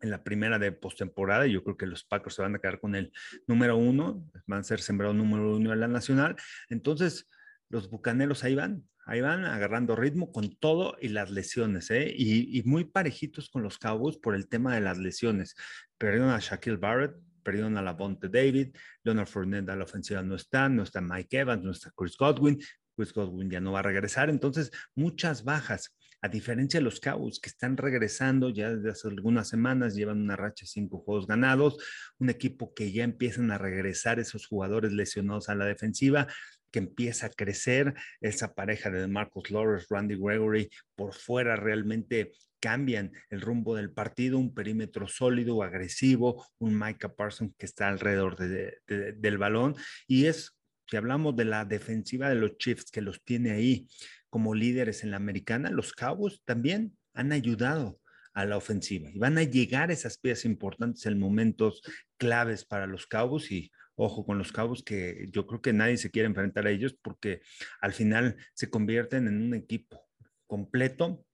en 0.00 0.10
la 0.10 0.22
primera 0.22 0.58
de 0.58 0.72
postemporada. 0.72 1.46
Yo 1.46 1.64
creo 1.64 1.76
que 1.76 1.86
los 1.86 2.04
Packers 2.04 2.36
se 2.36 2.42
van 2.42 2.54
a 2.54 2.58
quedar 2.58 2.80
con 2.80 2.94
el 2.94 3.12
número 3.46 3.76
uno, 3.76 4.24
van 4.46 4.60
a 4.60 4.64
ser 4.64 4.80
sembrado 4.80 5.12
número 5.12 5.56
uno 5.56 5.72
en 5.72 5.80
la 5.80 5.88
nacional. 5.88 6.36
Entonces, 6.68 7.28
los 7.68 7.90
bucaneros 7.90 8.44
ahí 8.44 8.54
van, 8.54 8.84
ahí 9.06 9.20
van 9.20 9.44
agarrando 9.44 9.96
ritmo 9.96 10.30
con 10.30 10.54
todo 10.56 10.96
y 11.00 11.08
las 11.08 11.30
lesiones, 11.30 11.90
¿eh? 11.90 12.12
y, 12.16 12.62
muy 12.64 12.84
parejitos 12.84 13.50
con 13.50 13.62
los 13.62 13.78
Cowboys 13.78 14.18
por 14.18 14.34
el 14.34 14.48
tema 14.48 14.74
de 14.74 14.80
las 14.80 14.98
lesiones. 14.98 15.56
Perdieron 15.98 16.30
a 16.30 16.38
Shaquille 16.38 16.76
Barrett, 16.76 17.16
perdieron 17.42 17.76
a 17.76 17.82
la 17.82 17.92
Bonte 17.92 18.28
David, 18.28 18.74
Leonard 19.02 19.28
Fournette 19.28 19.70
a 19.70 19.76
la 19.76 19.84
ofensiva 19.84 20.22
no 20.22 20.34
está, 20.34 20.68
no 20.68 20.82
está 20.82 21.00
Mike 21.00 21.38
Evans, 21.38 21.64
no 21.64 21.70
está 21.72 21.90
Chris 21.96 22.16
Godwin, 22.16 22.58
Chris 22.96 23.12
Godwin 23.12 23.50
ya 23.50 23.60
no 23.60 23.72
va 23.72 23.80
a 23.80 23.82
regresar, 23.82 24.30
entonces 24.30 24.70
muchas 24.94 25.44
bajas 25.44 25.94
a 26.20 26.28
diferencia 26.28 26.80
de 26.80 26.84
los 26.84 27.00
Cowboys 27.00 27.38
que 27.38 27.48
están 27.48 27.76
regresando 27.76 28.50
ya 28.50 28.70
desde 28.70 28.90
hace 28.90 29.08
algunas 29.08 29.48
semanas, 29.48 29.94
llevan 29.94 30.20
una 30.20 30.36
racha 30.36 30.64
de 30.64 30.68
cinco 30.68 30.98
juegos 30.98 31.26
ganados, 31.26 31.78
un 32.18 32.28
equipo 32.28 32.74
que 32.74 32.90
ya 32.90 33.04
empiezan 33.04 33.50
a 33.50 33.58
regresar 33.58 34.18
esos 34.18 34.46
jugadores 34.46 34.92
lesionados 34.92 35.48
a 35.48 35.54
la 35.54 35.66
defensiva, 35.66 36.26
que 36.70 36.80
empieza 36.80 37.26
a 37.26 37.30
crecer, 37.30 37.94
esa 38.20 38.54
pareja 38.54 38.90
de 38.90 39.06
Marcus 39.06 39.50
Lawrence, 39.50 39.86
Randy 39.88 40.16
Gregory, 40.16 40.68
por 40.96 41.14
fuera 41.14 41.56
realmente 41.56 42.32
cambian 42.60 43.12
el 43.30 43.40
rumbo 43.40 43.76
del 43.76 43.90
partido, 43.90 44.38
un 44.38 44.54
perímetro 44.54 45.08
sólido, 45.08 45.62
agresivo, 45.62 46.46
un 46.58 46.78
Micah 46.78 47.14
Parsons 47.14 47.54
que 47.56 47.66
está 47.66 47.88
alrededor 47.88 48.36
del 48.36 49.38
balón. 49.38 49.76
Y 50.06 50.26
es, 50.26 50.56
si 50.86 50.96
hablamos 50.96 51.36
de 51.36 51.44
la 51.44 51.64
defensiva 51.64 52.28
de 52.28 52.36
los 52.36 52.58
Chiefs, 52.58 52.90
que 52.90 53.00
los 53.00 53.22
tiene 53.22 53.52
ahí, 53.52 53.88
como 54.30 54.54
líderes 54.54 55.04
en 55.04 55.10
la 55.10 55.16
americana, 55.16 55.70
los 55.70 55.92
Cowboys 55.92 56.42
también 56.44 56.96
han 57.14 57.32
ayudado 57.32 58.00
a 58.34 58.44
la 58.44 58.56
ofensiva 58.56 59.10
y 59.10 59.18
van 59.18 59.36
a 59.38 59.42
llegar 59.42 59.90
esas 59.90 60.18
piezas 60.18 60.44
importantes 60.44 61.04
en 61.06 61.18
momentos 61.18 61.82
claves 62.18 62.64
para 62.64 62.86
los 62.86 63.06
Cowboys 63.06 63.50
y 63.50 63.72
ojo 63.96 64.24
con 64.24 64.38
los 64.38 64.52
Cowboys 64.52 64.84
que 64.84 65.26
yo 65.32 65.46
creo 65.46 65.60
que 65.60 65.72
nadie 65.72 65.96
se 65.96 66.10
quiere 66.10 66.28
enfrentar 66.28 66.66
a 66.66 66.70
ellos 66.70 66.96
porque 67.02 67.40
al 67.80 67.92
final 67.92 68.36
se 68.54 68.70
convierten 68.70 69.26
en 69.26 69.42
un 69.42 69.54
equipo 69.54 70.06
completo 70.46 71.24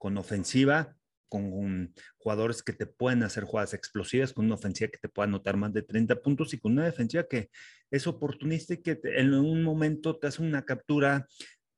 con 0.00 0.16
ofensiva, 0.16 0.96
con 1.28 1.94
jugadores 2.16 2.62
que 2.62 2.72
te 2.72 2.86
pueden 2.86 3.22
hacer 3.22 3.44
jugadas 3.44 3.74
explosivas, 3.74 4.32
con 4.32 4.46
una 4.46 4.54
ofensiva 4.54 4.90
que 4.90 4.98
te 4.98 5.10
pueda 5.10 5.28
anotar 5.28 5.58
más 5.58 5.74
de 5.74 5.82
30 5.82 6.22
puntos 6.22 6.54
y 6.54 6.58
con 6.58 6.72
una 6.72 6.86
defensiva 6.86 7.28
que 7.28 7.50
es 7.90 8.06
oportunista 8.06 8.74
y 8.74 8.78
que 8.78 8.98
en 9.04 9.34
un 9.34 9.62
momento 9.62 10.18
te 10.18 10.26
hace 10.26 10.42
una 10.42 10.64
captura 10.64 11.28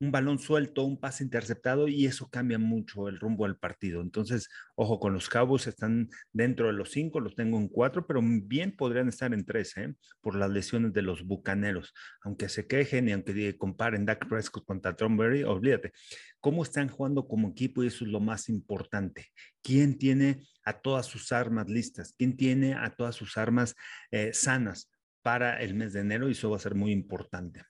un 0.03 0.11
balón 0.11 0.41
suelto, 0.41 0.83
un 0.83 0.99
pase 0.99 1.23
interceptado 1.23 1.87
y 1.87 2.07
eso 2.07 2.29
cambia 2.29 2.59
mucho 2.59 3.09
el 3.09 3.21
rumbo 3.21 3.45
del 3.45 3.57
partido. 3.57 4.03
Entonces, 4.03 4.49
ojo 4.75 4.99
con 4.99 5.15
los 5.15 5.29
Cowboys, 5.29 5.69
están 5.69 6.11
dentro 6.33 6.67
de 6.67 6.73
los 6.73 6.91
cinco, 6.91 7.21
los 7.21 7.37
tengo 7.37 7.57
en 7.57 7.69
cuatro, 7.69 8.05
pero 8.05 8.21
bien 8.21 8.75
podrían 8.75 9.09
estar 9.09 9.33
en 9.33 9.45
tres, 9.45 9.77
¿eh? 9.77 9.95
por 10.21 10.35
las 10.35 10.51
lesiones 10.51 10.93
de 10.93 11.03
los 11.03 11.23
Bucaneros. 11.25 11.95
Aunque 12.23 12.49
se 12.49 12.67
quejen 12.67 13.09
y 13.09 13.13
aunque 13.13 13.57
comparen 13.57 14.05
Dak 14.05 14.29
Prescott 14.29 14.65
contra 14.65 14.97
Tom 14.97 15.17
olvídate, 15.21 15.93
cómo 16.41 16.65
están 16.65 16.89
jugando 16.89 17.29
como 17.29 17.51
equipo 17.51 17.85
y 17.85 17.87
eso 17.87 18.05
es 18.05 18.11
lo 18.11 18.19
más 18.19 18.49
importante. 18.49 19.29
¿Quién 19.63 19.99
tiene 19.99 20.43
a 20.65 20.81
todas 20.81 21.07
sus 21.07 21.31
armas 21.31 21.69
listas? 21.69 22.13
¿Quién 22.19 22.37
tiene 22.37 22.75
a 22.75 22.91
todas 22.91 23.15
sus 23.15 23.37
armas 23.37 23.77
eh, 24.11 24.33
sanas 24.33 24.91
para 25.23 25.63
el 25.63 25.75
mes 25.75 25.93
de 25.93 26.01
enero? 26.01 26.29
Y 26.29 26.33
eso 26.33 26.51
va 26.51 26.57
a 26.57 26.61
ser 26.61 26.75
muy 26.75 26.91
importante. 26.91 27.63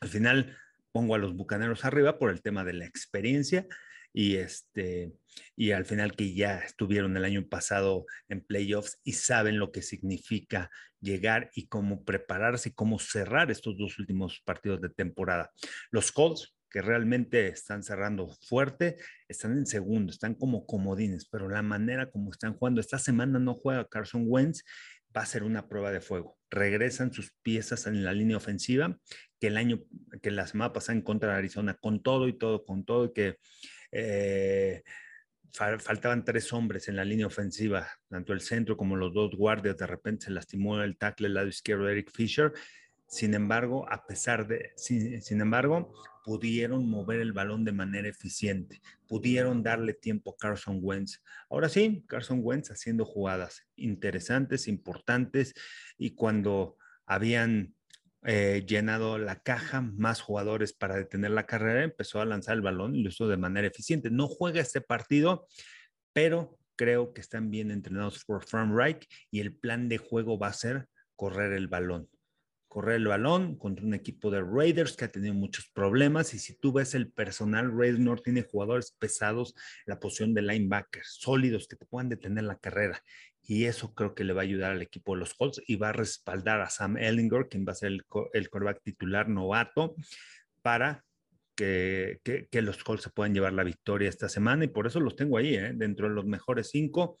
Al 0.00 0.08
final, 0.08 0.56
pongo 0.96 1.14
a 1.14 1.18
los 1.18 1.36
Bucaneros 1.36 1.84
arriba 1.84 2.18
por 2.18 2.30
el 2.30 2.40
tema 2.40 2.64
de 2.64 2.72
la 2.72 2.86
experiencia 2.86 3.66
y 4.14 4.36
este 4.36 5.12
y 5.54 5.72
al 5.72 5.84
final 5.84 6.16
que 6.16 6.32
ya 6.32 6.60
estuvieron 6.60 7.14
el 7.18 7.24
año 7.26 7.46
pasado 7.50 8.06
en 8.30 8.40
playoffs 8.40 8.98
y 9.04 9.12
saben 9.12 9.58
lo 9.58 9.72
que 9.72 9.82
significa 9.82 10.70
llegar 11.02 11.50
y 11.54 11.66
cómo 11.66 12.02
prepararse 12.02 12.70
y 12.70 12.72
cómo 12.72 12.98
cerrar 12.98 13.50
estos 13.50 13.76
dos 13.76 13.98
últimos 13.98 14.40
partidos 14.42 14.80
de 14.80 14.88
temporada. 14.88 15.52
Los 15.90 16.12
Colts 16.12 16.56
que 16.70 16.80
realmente 16.80 17.48
están 17.48 17.82
cerrando 17.82 18.30
fuerte, 18.48 18.96
están 19.28 19.52
en 19.52 19.66
segundo, 19.66 20.10
están 20.10 20.34
como 20.34 20.64
comodines, 20.64 21.28
pero 21.30 21.50
la 21.50 21.60
manera 21.60 22.10
como 22.10 22.30
están 22.30 22.54
jugando, 22.54 22.80
esta 22.80 22.98
semana 22.98 23.38
no 23.38 23.54
juega 23.54 23.86
Carson 23.86 24.24
Wentz, 24.26 24.62
va 25.14 25.22
a 25.22 25.26
ser 25.26 25.42
una 25.42 25.68
prueba 25.68 25.92
de 25.92 26.00
fuego. 26.00 26.38
Regresan 26.50 27.12
sus 27.12 27.32
piezas 27.42 27.86
en 27.86 28.04
la 28.04 28.12
línea 28.12 28.36
ofensiva 28.36 28.98
que 29.40 29.48
el 29.48 29.56
año, 29.56 29.80
que 30.22 30.30
la 30.30 30.46
semana 30.46 30.72
pasada 30.72 30.96
en 30.96 31.02
contra 31.02 31.36
Arizona, 31.36 31.74
con 31.74 32.02
todo 32.02 32.28
y 32.28 32.34
todo, 32.34 32.64
con 32.64 32.84
todo, 32.84 33.06
y 33.06 33.12
que 33.12 33.38
eh, 33.92 34.82
faltaban 35.52 36.24
tres 36.24 36.52
hombres 36.52 36.88
en 36.88 36.96
la 36.96 37.04
línea 37.04 37.26
ofensiva, 37.26 37.88
tanto 38.08 38.32
el 38.32 38.40
centro 38.40 38.76
como 38.76 38.96
los 38.96 39.14
dos 39.14 39.34
guardias, 39.36 39.76
de 39.76 39.86
repente 39.86 40.26
se 40.26 40.30
lastimó 40.30 40.80
el 40.82 40.96
tackle 40.96 41.28
el 41.28 41.34
lado 41.34 41.48
izquierdo 41.48 41.84
de 41.84 41.92
Eric 41.92 42.10
Fisher. 42.12 42.52
Sin 43.08 43.34
embargo, 43.34 43.90
a 43.90 44.04
pesar 44.06 44.48
de, 44.48 44.72
sin, 44.76 45.22
sin, 45.22 45.40
embargo, 45.40 45.94
pudieron 46.24 46.90
mover 46.90 47.20
el 47.20 47.32
balón 47.32 47.64
de 47.64 47.70
manera 47.70 48.08
eficiente, 48.08 48.82
pudieron 49.06 49.62
darle 49.62 49.94
tiempo 49.94 50.32
a 50.32 50.36
Carson 50.36 50.80
Wentz. 50.82 51.22
Ahora 51.48 51.68
sí, 51.68 52.04
Carson 52.08 52.40
Wentz 52.42 52.72
haciendo 52.72 53.04
jugadas 53.04 53.64
interesantes, 53.76 54.66
importantes, 54.66 55.54
y 55.96 56.16
cuando 56.16 56.76
habían 57.06 57.75
eh, 58.26 58.64
llenado 58.66 59.18
la 59.18 59.40
caja, 59.40 59.80
más 59.80 60.20
jugadores 60.20 60.72
para 60.72 60.96
detener 60.96 61.30
la 61.30 61.46
carrera, 61.46 61.84
empezó 61.84 62.20
a 62.20 62.24
lanzar 62.24 62.56
el 62.56 62.60
balón 62.60 62.96
y 62.96 63.02
lo 63.02 63.10
hizo 63.10 63.28
de 63.28 63.36
manera 63.36 63.68
eficiente. 63.68 64.10
No 64.10 64.26
juega 64.26 64.60
este 64.60 64.80
partido, 64.80 65.46
pero 66.12 66.58
creo 66.74 67.12
que 67.12 67.20
están 67.20 67.50
bien 67.50 67.70
entrenados 67.70 68.24
por 68.24 68.44
Frank 68.44 68.74
Reich 68.74 69.06
y 69.30 69.40
el 69.40 69.54
plan 69.54 69.88
de 69.88 69.98
juego 69.98 70.38
va 70.38 70.48
a 70.48 70.52
ser 70.52 70.88
correr 71.14 71.52
el 71.52 71.68
balón. 71.68 72.08
Correr 72.68 72.96
el 72.96 73.06
balón 73.06 73.56
contra 73.56 73.84
un 73.84 73.94
equipo 73.94 74.30
de 74.30 74.42
Raiders 74.42 74.96
que 74.96 75.06
ha 75.06 75.12
tenido 75.12 75.34
muchos 75.34 75.68
problemas. 75.72 76.34
Y 76.34 76.38
si 76.38 76.56
tú 76.58 76.72
ves 76.72 76.94
el 76.94 77.10
personal, 77.10 77.70
Raiders 77.76 78.00
no 78.00 78.16
tiene 78.16 78.42
jugadores 78.42 78.92
pesados 78.98 79.54
la 79.86 79.98
posición 79.98 80.34
de 80.34 80.42
linebacker, 80.42 81.02
sólidos 81.04 81.68
que 81.68 81.76
te 81.76 81.86
puedan 81.86 82.08
detener 82.08 82.44
la 82.44 82.58
carrera 82.58 83.02
y 83.48 83.64
eso 83.66 83.94
creo 83.94 84.14
que 84.14 84.24
le 84.24 84.32
va 84.32 84.42
a 84.42 84.44
ayudar 84.44 84.72
al 84.72 84.82
equipo 84.82 85.14
de 85.14 85.20
los 85.20 85.34
Colts 85.34 85.62
y 85.66 85.76
va 85.76 85.90
a 85.90 85.92
respaldar 85.92 86.60
a 86.60 86.68
Sam 86.68 86.96
Ellinger, 86.96 87.48
quien 87.48 87.64
va 87.66 87.72
a 87.72 87.76
ser 87.76 87.92
el, 87.92 88.04
el 88.32 88.50
quarterback 88.50 88.82
titular 88.82 89.28
novato, 89.28 89.94
para 90.62 91.04
que, 91.54 92.20
que, 92.24 92.62
los 92.62 92.82
Colts 92.82 93.04
se 93.04 93.10
puedan 93.10 93.32
llevar 93.32 93.52
la 93.52 93.64
victoria 93.64 94.08
esta 94.08 94.28
semana 94.28 94.64
y 94.64 94.68
por 94.68 94.86
eso 94.86 95.00
los 95.00 95.16
tengo 95.16 95.38
ahí, 95.38 95.54
¿eh? 95.54 95.72
dentro 95.74 96.08
de 96.08 96.14
los 96.14 96.26
mejores 96.26 96.70
cinco. 96.70 97.18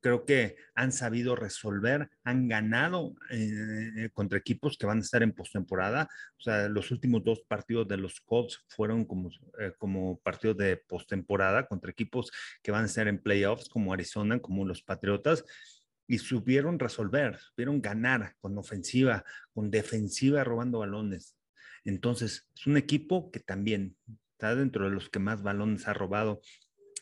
Creo 0.00 0.24
que 0.24 0.56
han 0.74 0.92
sabido 0.92 1.34
resolver, 1.34 2.08
han 2.24 2.48
ganado 2.48 3.14
eh, 3.30 4.10
contra 4.12 4.38
equipos 4.38 4.78
que 4.78 4.86
van 4.86 4.98
a 4.98 5.02
estar 5.02 5.22
en 5.22 5.32
postemporada. 5.32 6.08
O 6.38 6.40
sea, 6.40 6.68
los 6.68 6.90
últimos 6.90 7.24
dos 7.24 7.42
partidos 7.48 7.88
de 7.88 7.96
los 7.96 8.20
Colts 8.20 8.64
fueron 8.68 9.04
como, 9.04 9.30
eh, 9.58 9.72
como 9.78 10.18
partidos 10.20 10.56
de 10.56 10.76
postemporada 10.76 11.66
contra 11.66 11.90
equipos 11.90 12.30
que 12.62 12.70
van 12.70 12.84
a 12.84 12.86
estar 12.86 13.08
en 13.08 13.20
playoffs, 13.20 13.68
como 13.68 13.92
Arizona, 13.92 14.38
como 14.40 14.64
los 14.64 14.82
Patriotas 14.82 15.44
y 16.08 16.18
supieron 16.18 16.78
resolver, 16.78 17.38
supieron 17.38 17.82
ganar 17.82 18.34
con 18.40 18.56
ofensiva, 18.56 19.24
con 19.52 19.70
defensiva 19.70 20.42
robando 20.42 20.78
balones. 20.78 21.36
Entonces, 21.84 22.48
es 22.56 22.66
un 22.66 22.78
equipo 22.78 23.30
que 23.30 23.40
también 23.40 23.96
está 24.32 24.54
dentro 24.54 24.84
de 24.84 24.90
los 24.90 25.10
que 25.10 25.18
más 25.18 25.42
balones 25.42 25.86
ha 25.86 25.92
robado 25.92 26.40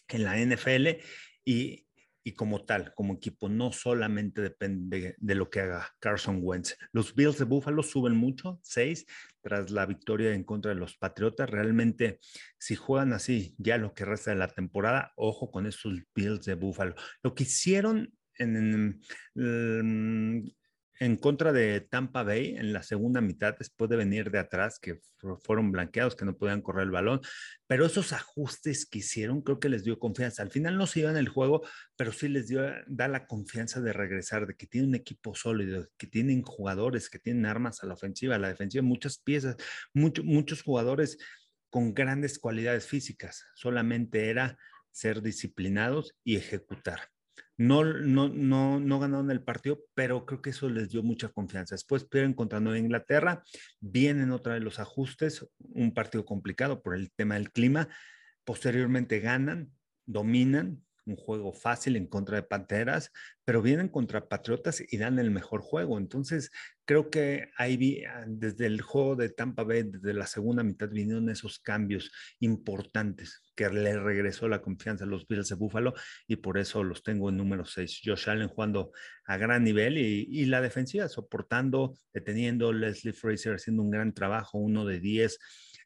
en 0.08 0.24
la 0.24 0.38
NFL 0.38 1.00
y, 1.44 1.85
y 2.26 2.32
como 2.32 2.64
tal, 2.64 2.92
como 2.96 3.14
equipo, 3.14 3.48
no 3.48 3.70
solamente 3.70 4.42
depende 4.42 5.14
de 5.16 5.34
lo 5.36 5.48
que 5.48 5.60
haga 5.60 5.94
Carson 6.00 6.40
Wentz. 6.42 6.76
Los 6.90 7.14
Bills 7.14 7.38
de 7.38 7.44
Buffalo 7.44 7.84
suben 7.84 8.16
mucho, 8.16 8.58
seis, 8.64 9.06
tras 9.40 9.70
la 9.70 9.86
victoria 9.86 10.34
en 10.34 10.42
contra 10.42 10.70
de 10.70 10.74
los 10.74 10.96
Patriotas. 10.96 11.48
Realmente, 11.48 12.18
si 12.58 12.74
juegan 12.74 13.12
así 13.12 13.54
ya 13.58 13.78
lo 13.78 13.94
que 13.94 14.04
resta 14.04 14.32
de 14.32 14.38
la 14.38 14.48
temporada, 14.48 15.12
ojo 15.14 15.52
con 15.52 15.66
esos 15.66 16.02
Bills 16.16 16.44
de 16.44 16.54
Buffalo. 16.54 16.96
Lo 17.22 17.32
que 17.32 17.44
hicieron 17.44 18.12
en, 18.38 19.00
en, 19.36 20.52
en 20.98 21.16
contra 21.16 21.52
de 21.52 21.80
Tampa 21.80 22.22
Bay 22.22 22.56
en 22.56 22.72
la 22.72 22.82
segunda 22.82 23.20
mitad, 23.20 23.56
después 23.58 23.90
de 23.90 23.96
venir 23.96 24.30
de 24.30 24.38
atrás, 24.38 24.78
que 24.80 25.00
fueron 25.42 25.72
blanqueados, 25.72 26.16
que 26.16 26.24
no 26.24 26.36
podían 26.36 26.62
correr 26.62 26.84
el 26.84 26.90
balón, 26.90 27.20
pero 27.66 27.86
esos 27.86 28.12
ajustes 28.12 28.86
que 28.86 28.98
hicieron 28.98 29.42
creo 29.42 29.60
que 29.60 29.68
les 29.68 29.84
dio 29.84 29.98
confianza. 29.98 30.42
Al 30.42 30.50
final 30.50 30.78
no 30.78 30.86
se 30.86 31.00
iban 31.00 31.16
el 31.16 31.28
juego, 31.28 31.62
pero 31.96 32.12
sí 32.12 32.28
les 32.28 32.48
dio, 32.48 32.62
da 32.86 33.08
la 33.08 33.26
confianza 33.26 33.80
de 33.80 33.92
regresar, 33.92 34.46
de 34.46 34.54
que 34.54 34.66
tienen 34.66 34.90
un 34.90 34.96
equipo 34.96 35.34
sólido, 35.34 35.88
que 35.96 36.06
tienen 36.06 36.42
jugadores, 36.42 37.10
que 37.10 37.18
tienen 37.18 37.46
armas 37.46 37.82
a 37.82 37.86
la 37.86 37.94
ofensiva, 37.94 38.36
a 38.36 38.38
la 38.38 38.48
defensiva, 38.48 38.82
muchas 38.82 39.18
piezas, 39.18 39.56
mucho, 39.92 40.22
muchos 40.24 40.62
jugadores 40.62 41.18
con 41.70 41.94
grandes 41.94 42.38
cualidades 42.38 42.86
físicas. 42.86 43.44
Solamente 43.54 44.30
era 44.30 44.56
ser 44.92 45.20
disciplinados 45.20 46.14
y 46.24 46.36
ejecutar. 46.36 47.00
No, 47.58 47.84
no, 47.84 48.28
no, 48.28 48.80
no 48.80 49.00
ganaron 49.00 49.30
el 49.30 49.42
partido, 49.42 49.80
pero 49.94 50.26
creo 50.26 50.42
que 50.42 50.50
eso 50.50 50.68
les 50.68 50.90
dio 50.90 51.02
mucha 51.02 51.28
confianza. 51.28 51.74
Después 51.74 52.04
pierden 52.04 52.34
contra 52.34 52.60
Nueva 52.60 52.78
Inglaterra, 52.78 53.42
vienen 53.80 54.30
otra 54.30 54.54
vez 54.54 54.62
los 54.62 54.78
ajustes, 54.78 55.46
un 55.58 55.94
partido 55.94 56.24
complicado 56.24 56.82
por 56.82 56.94
el 56.94 57.10
tema 57.12 57.34
del 57.34 57.50
clima. 57.50 57.88
Posteriormente 58.44 59.20
ganan, 59.20 59.72
dominan, 60.04 60.85
un 61.06 61.16
juego 61.16 61.52
fácil 61.52 61.96
en 61.96 62.06
contra 62.06 62.36
de 62.36 62.42
Panteras, 62.42 63.12
pero 63.44 63.62
vienen 63.62 63.88
contra 63.88 64.28
Patriotas 64.28 64.82
y 64.86 64.98
dan 64.98 65.18
el 65.18 65.30
mejor 65.30 65.62
juego. 65.62 65.98
Entonces, 65.98 66.50
creo 66.84 67.10
que 67.10 67.50
ahí 67.56 68.04
ah, 68.04 68.24
desde 68.26 68.66
el 68.66 68.80
juego 68.82 69.16
de 69.16 69.28
Tampa 69.28 69.62
Bay, 69.62 69.84
desde 69.84 70.12
la 70.14 70.26
segunda 70.26 70.62
mitad, 70.62 70.88
vinieron 70.88 71.30
esos 71.30 71.60
cambios 71.60 72.10
importantes 72.40 73.40
que 73.54 73.68
le 73.70 73.98
regresó 73.98 74.48
la 74.48 74.62
confianza 74.62 75.04
a 75.04 75.06
los 75.06 75.26
Bills 75.26 75.48
de 75.48 75.54
Buffalo 75.54 75.94
y 76.26 76.36
por 76.36 76.58
eso 76.58 76.84
los 76.84 77.02
tengo 77.02 77.30
en 77.30 77.36
número 77.36 77.64
6. 77.64 78.02
Josh 78.04 78.28
Allen 78.28 78.48
jugando 78.48 78.92
a 79.24 79.36
gran 79.36 79.64
nivel 79.64 79.98
y, 79.98 80.44
la 80.46 80.60
defensiva 80.60 81.08
soportando, 81.08 81.96
deteniendo, 82.12 82.72
Leslie 82.72 83.12
Fraser 83.12 83.54
haciendo 83.54 83.82
un 83.82 83.90
gran 83.90 84.12
trabajo, 84.12 84.58
uno 84.58 84.84
de 84.84 85.00
10. 85.00 85.38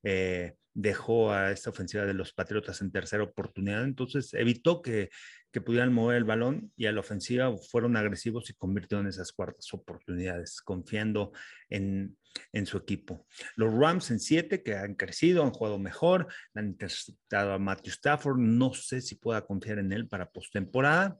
Eh, 0.02 0.54
dejó 0.72 1.32
a 1.32 1.50
esta 1.50 1.70
ofensiva 1.70 2.04
de 2.04 2.14
los 2.14 2.32
Patriotas 2.32 2.80
en 2.80 2.92
tercera 2.92 3.24
oportunidad, 3.24 3.84
entonces 3.84 4.32
evitó 4.34 4.82
que, 4.82 5.10
que 5.50 5.60
pudieran 5.60 5.92
mover 5.92 6.16
el 6.16 6.24
balón 6.24 6.72
y 6.76 6.86
a 6.86 6.92
la 6.92 7.00
ofensiva 7.00 7.52
fueron 7.58 7.96
agresivos 7.96 8.48
y 8.50 8.54
convirtieron 8.54 9.08
esas 9.08 9.32
cuartas 9.32 9.72
oportunidades, 9.74 10.60
confiando 10.62 11.32
en, 11.68 12.16
en 12.52 12.66
su 12.66 12.76
equipo. 12.76 13.26
Los 13.56 13.74
Rams 13.74 14.10
en 14.10 14.20
siete, 14.20 14.62
que 14.62 14.76
han 14.76 14.94
crecido, 14.94 15.42
han 15.42 15.50
jugado 15.50 15.78
mejor, 15.78 16.28
han 16.54 16.68
interceptado 16.68 17.52
a 17.52 17.58
Matthew 17.58 17.92
Stafford, 17.92 18.38
no 18.38 18.72
sé 18.72 19.00
si 19.00 19.16
pueda 19.16 19.44
confiar 19.44 19.80
en 19.80 19.92
él 19.92 20.06
para 20.06 20.30
postemporada, 20.30 21.18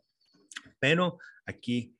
pero 0.78 1.18
aquí 1.44 1.96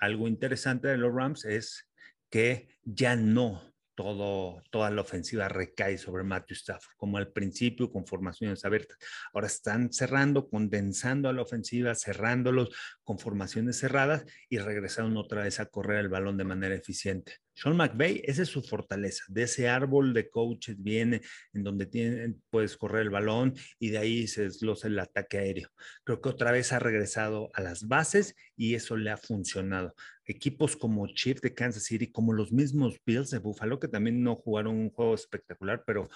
algo 0.00 0.26
interesante 0.26 0.88
de 0.88 0.96
los 0.96 1.14
Rams 1.14 1.44
es 1.44 1.88
que 2.30 2.68
ya 2.82 3.16
no 3.16 3.69
todo, 4.02 4.62
toda 4.70 4.90
la 4.90 5.02
ofensiva 5.02 5.46
recae 5.48 5.98
sobre 5.98 6.24
Matthew 6.24 6.54
Stafford, 6.54 6.96
como 6.96 7.18
al 7.18 7.32
principio 7.32 7.90
con 7.90 8.06
formaciones 8.06 8.64
abiertas. 8.64 8.96
Ahora 9.34 9.46
están 9.46 9.92
cerrando, 9.92 10.48
condensando 10.48 11.28
a 11.28 11.34
la 11.34 11.42
ofensiva, 11.42 11.94
cerrándolos 11.94 12.70
con 13.02 13.18
formaciones 13.18 13.78
cerradas 13.78 14.24
y 14.48 14.56
regresaron 14.56 15.16
otra 15.18 15.42
vez 15.42 15.60
a 15.60 15.66
correr 15.66 15.98
el 15.98 16.08
balón 16.08 16.38
de 16.38 16.44
manera 16.44 16.74
eficiente. 16.74 17.34
Sean 17.54 17.76
McVay, 17.76 18.22
esa 18.24 18.42
es 18.42 18.48
su 18.48 18.62
fortaleza. 18.62 19.24
De 19.28 19.42
ese 19.42 19.68
árbol 19.68 20.14
de 20.14 20.30
coaches 20.30 20.82
viene 20.82 21.20
en 21.52 21.62
donde 21.62 21.86
tienen, 21.86 22.42
puedes 22.50 22.76
correr 22.76 23.02
el 23.02 23.10
balón 23.10 23.54
y 23.78 23.90
de 23.90 23.98
ahí 23.98 24.26
se 24.26 24.42
desglosa 24.42 24.88
el 24.88 24.98
ataque 24.98 25.38
aéreo. 25.38 25.68
Creo 26.04 26.20
que 26.20 26.28
otra 26.28 26.52
vez 26.52 26.72
ha 26.72 26.78
regresado 26.78 27.50
a 27.54 27.60
las 27.60 27.86
bases 27.86 28.34
y 28.56 28.74
eso 28.74 28.96
le 28.96 29.10
ha 29.10 29.16
funcionado. 29.16 29.94
Equipos 30.24 30.76
como 30.76 31.06
Chiefs 31.08 31.42
de 31.42 31.54
Kansas 31.54 31.84
City, 31.84 32.10
como 32.10 32.32
los 32.32 32.52
mismos 32.52 32.98
Bills 33.04 33.30
de 33.30 33.38
Buffalo, 33.38 33.78
que 33.78 33.88
también 33.88 34.22
no 34.22 34.36
jugaron 34.36 34.76
un 34.76 34.90
juego 34.90 35.14
espectacular, 35.14 35.82
pero 35.86 36.08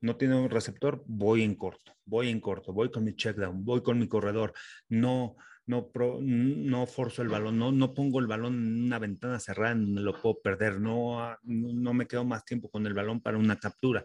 no 0.00 0.16
tiene 0.16 0.36
un 0.36 0.50
receptor, 0.50 1.02
voy 1.06 1.42
en 1.42 1.54
corto, 1.54 1.96
voy 2.04 2.28
en 2.28 2.40
corto, 2.40 2.72
voy 2.72 2.90
con 2.90 3.04
mi 3.04 3.14
check 3.14 3.36
down, 3.36 3.64
voy 3.64 3.82
con 3.82 3.98
mi 3.98 4.08
corredor. 4.08 4.52
No, 4.88 5.36
no, 5.66 5.90
no 6.20 6.86
forzo 6.86 7.22
el 7.22 7.28
balón, 7.28 7.58
no, 7.58 7.72
no 7.72 7.92
pongo 7.92 8.20
el 8.20 8.26
balón 8.26 8.54
en 8.54 8.84
una 8.84 8.98
ventana 8.98 9.40
cerrada, 9.40 9.74
no 9.74 10.00
lo 10.00 10.20
puedo 10.20 10.40
perder, 10.40 10.80
no, 10.80 11.36
no 11.42 11.94
me 11.94 12.06
quedo 12.06 12.24
más 12.24 12.44
tiempo 12.44 12.70
con 12.70 12.86
el 12.86 12.94
balón 12.94 13.20
para 13.20 13.36
una 13.36 13.58
captura. 13.58 14.04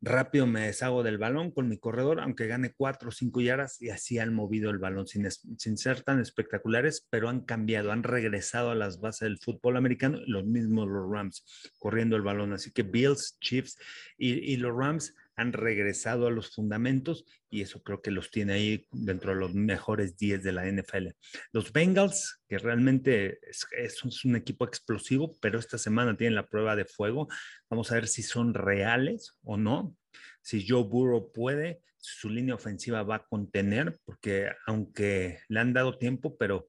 Rápido 0.00 0.46
me 0.46 0.66
deshago 0.66 1.02
del 1.02 1.16
balón 1.16 1.50
con 1.50 1.66
mi 1.68 1.78
corredor, 1.78 2.20
aunque 2.20 2.46
gane 2.46 2.74
cuatro 2.76 3.08
o 3.08 3.12
cinco 3.12 3.40
yardas 3.40 3.80
y 3.80 3.88
así 3.88 4.18
han 4.18 4.34
movido 4.34 4.70
el 4.70 4.78
balón 4.78 5.06
sin, 5.06 5.30
sin 5.30 5.78
ser 5.78 6.02
tan 6.02 6.20
espectaculares, 6.20 7.06
pero 7.08 7.30
han 7.30 7.40
cambiado, 7.40 7.90
han 7.90 8.02
regresado 8.02 8.70
a 8.70 8.74
las 8.74 9.00
bases 9.00 9.20
del 9.28 9.38
fútbol 9.38 9.78
americano, 9.78 10.18
los 10.26 10.44
mismos 10.44 10.88
los 10.88 11.10
Rams 11.10 11.72
corriendo 11.78 12.16
el 12.16 12.22
balón. 12.22 12.52
Así 12.52 12.70
que 12.70 12.82
Bills, 12.82 13.38
Chiefs 13.40 13.78
y, 14.18 14.32
y 14.52 14.56
los 14.58 14.76
Rams 14.76 15.14
han 15.36 15.52
regresado 15.52 16.26
a 16.26 16.30
los 16.30 16.54
fundamentos 16.54 17.24
y 17.50 17.62
eso 17.62 17.82
creo 17.82 18.02
que 18.02 18.10
los 18.10 18.30
tiene 18.30 18.54
ahí 18.54 18.86
dentro 18.92 19.32
de 19.32 19.40
los 19.40 19.54
mejores 19.54 20.16
10 20.16 20.42
de 20.42 20.52
la 20.52 20.66
NFL. 20.66 21.08
Los 21.52 21.72
Bengals, 21.72 22.42
que 22.48 22.58
realmente 22.58 23.38
es, 23.72 24.24
un 24.24 24.36
equipo 24.36 24.64
explosivo, 24.64 25.36
pero 25.40 25.58
esta 25.58 25.78
semana 25.78 26.16
tienen 26.16 26.34
la 26.34 26.48
prueba 26.48 26.76
de 26.76 26.84
fuego. 26.84 27.28
Vamos 27.68 27.90
a 27.90 27.96
ver 27.96 28.08
si 28.08 28.22
son 28.22 28.54
reales 28.54 29.38
o 29.42 29.56
no. 29.56 29.96
Si 30.42 30.66
Joe 30.66 30.84
Burrow 30.84 31.32
puede, 31.32 31.80
su 31.96 32.28
línea 32.28 32.54
ofensiva 32.54 33.02
va 33.02 33.16
a 33.16 33.26
contener, 33.26 33.98
porque 34.04 34.50
aunque 34.66 35.40
le 35.48 35.60
han 35.60 35.72
dado 35.72 35.98
tiempo, 35.98 36.36
pero 36.36 36.68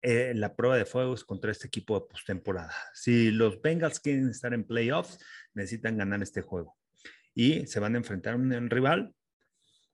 eh, 0.00 0.32
la 0.34 0.54
prueba 0.54 0.76
de 0.76 0.84
fuego 0.84 1.14
es 1.14 1.24
contra 1.24 1.50
este 1.50 1.66
equipo 1.66 1.98
de 1.98 2.06
postemporada. 2.06 2.74
Si 2.92 3.30
los 3.30 3.60
Bengals 3.60 4.00
quieren 4.00 4.28
estar 4.28 4.52
en 4.54 4.64
playoffs, 4.64 5.18
necesitan 5.54 5.96
ganar 5.96 6.22
este 6.22 6.42
juego 6.42 6.76
y 7.34 7.66
se 7.66 7.80
van 7.80 7.94
a 7.94 7.98
enfrentar 7.98 8.34
a 8.34 8.36
un 8.36 8.70
rival 8.70 9.14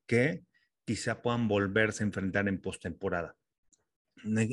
que 0.07 0.45
quizá 0.85 1.23
puedan 1.23 1.49
volverse 1.49 2.03
a 2.03 2.07
enfrentar 2.07 2.49
en 2.49 2.61
postemporada. 2.61 3.37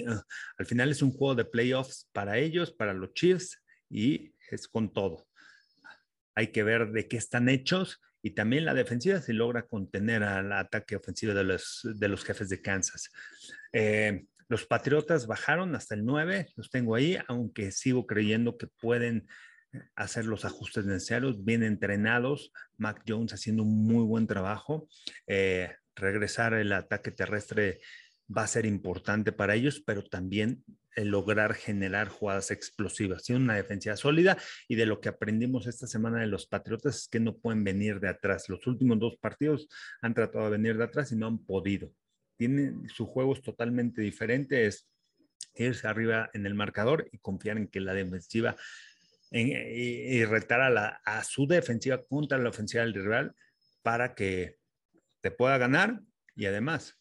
Ah, 0.07 0.23
al 0.57 0.65
final 0.65 0.91
es 0.91 1.01
un 1.01 1.11
juego 1.11 1.35
de 1.35 1.45
playoffs 1.45 2.07
para 2.13 2.37
ellos, 2.37 2.71
para 2.71 2.93
los 2.93 3.13
Chiefs 3.13 3.61
y 3.89 4.33
es 4.49 4.67
con 4.67 4.93
todo. 4.93 5.27
Hay 6.35 6.47
que 6.51 6.63
ver 6.63 6.91
de 6.91 7.07
qué 7.07 7.17
están 7.17 7.49
hechos 7.49 7.99
y 8.21 8.31
también 8.31 8.65
la 8.65 8.73
defensiva 8.73 9.21
si 9.21 9.33
logra 9.33 9.67
contener 9.67 10.23
al 10.23 10.51
ataque 10.53 10.95
ofensivo 10.95 11.33
de 11.33 11.43
los, 11.43 11.87
de 11.95 12.07
los 12.07 12.23
jefes 12.23 12.49
de 12.49 12.61
Kansas. 12.61 13.09
Eh, 13.73 14.25
los 14.49 14.65
Patriotas 14.65 15.27
bajaron 15.27 15.75
hasta 15.75 15.95
el 15.95 16.05
9, 16.05 16.47
los 16.55 16.69
tengo 16.69 16.95
ahí, 16.95 17.17
aunque 17.27 17.71
sigo 17.71 18.07
creyendo 18.07 18.57
que 18.57 18.67
pueden 18.67 19.27
hacer 19.95 20.25
los 20.25 20.45
ajustes 20.45 20.85
necesarios, 20.85 21.43
bien 21.43 21.63
entrenados. 21.63 22.51
Mac 22.77 23.03
Jones 23.07 23.33
haciendo 23.33 23.63
un 23.63 23.83
muy 23.85 24.03
buen 24.03 24.27
trabajo. 24.27 24.87
Eh, 25.25 25.69
regresar 25.95 26.53
el 26.53 26.71
ataque 26.73 27.11
terrestre 27.11 27.79
va 28.35 28.43
a 28.43 28.47
ser 28.47 28.65
importante 28.65 29.31
para 29.31 29.55
ellos, 29.55 29.81
pero 29.85 30.03
también 30.03 30.63
lograr 31.05 31.53
generar 31.53 32.09
jugadas 32.09 32.51
explosivas. 32.51 33.23
Tienen 33.23 33.43
una 33.43 33.55
defensiva 33.55 33.95
sólida 33.95 34.37
y 34.67 34.75
de 34.75 34.85
lo 34.85 34.99
que 34.99 35.09
aprendimos 35.09 35.67
esta 35.67 35.87
semana 35.87 36.19
de 36.19 36.27
los 36.27 36.47
Patriotas 36.47 36.95
es 37.03 37.07
que 37.07 37.19
no 37.19 37.37
pueden 37.37 37.63
venir 37.63 37.99
de 37.99 38.09
atrás. 38.09 38.49
Los 38.49 38.65
últimos 38.67 38.99
dos 38.99 39.17
partidos 39.17 39.67
han 40.01 40.13
tratado 40.13 40.45
de 40.45 40.51
venir 40.51 40.77
de 40.77 40.85
atrás 40.85 41.11
y 41.11 41.15
no 41.15 41.27
han 41.27 41.45
podido. 41.45 41.91
Tienen, 42.37 42.87
su 42.89 43.05
juego 43.05 43.33
es 43.33 43.41
totalmente 43.41 44.01
diferente, 44.01 44.65
es 44.65 44.87
irse 45.55 45.87
arriba 45.87 46.29
en 46.33 46.45
el 46.45 46.53
marcador 46.53 47.07
y 47.11 47.17
confiar 47.19 47.57
en 47.57 47.67
que 47.67 47.79
la 47.79 47.93
defensiva 47.93 48.55
y, 49.31 50.23
retar 50.25 50.61
a, 50.61 50.69
la, 50.69 51.01
a 51.05 51.23
su 51.23 51.47
defensiva 51.47 52.03
contra 52.05 52.37
la 52.37 52.49
ofensiva 52.49 52.83
del 52.83 52.93
rival 52.93 53.35
para 53.81 54.15
que 54.15 54.57
te 55.21 55.31
pueda 55.31 55.57
ganar 55.57 56.01
y 56.35 56.45
además 56.45 56.97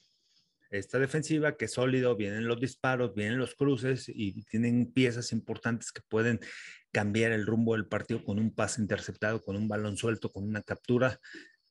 esta 0.71 0.99
defensiva 0.99 1.57
que 1.57 1.67
es 1.67 1.73
sólido, 1.73 2.17
vienen 2.17 2.47
los 2.47 2.61
disparos, 2.61 3.15
vienen 3.15 3.39
los 3.39 3.55
cruces 3.55 4.09
y 4.09 4.43
tienen 4.45 4.93
piezas 4.93 5.33
importantes 5.33 5.93
que 5.93 6.03
pueden 6.09 6.41
cambiar 6.93 7.33
el 7.33 7.47
rumbo 7.47 7.75
del 7.75 7.87
partido 7.87 8.25
con 8.25 8.39
un 8.39 8.55
pase 8.55 8.81
interceptado, 8.81 9.43
con 9.43 9.57
un 9.57 9.69
balón 9.69 9.97
suelto, 9.97 10.33
con 10.33 10.45
una 10.45 10.62
captura. 10.62 11.21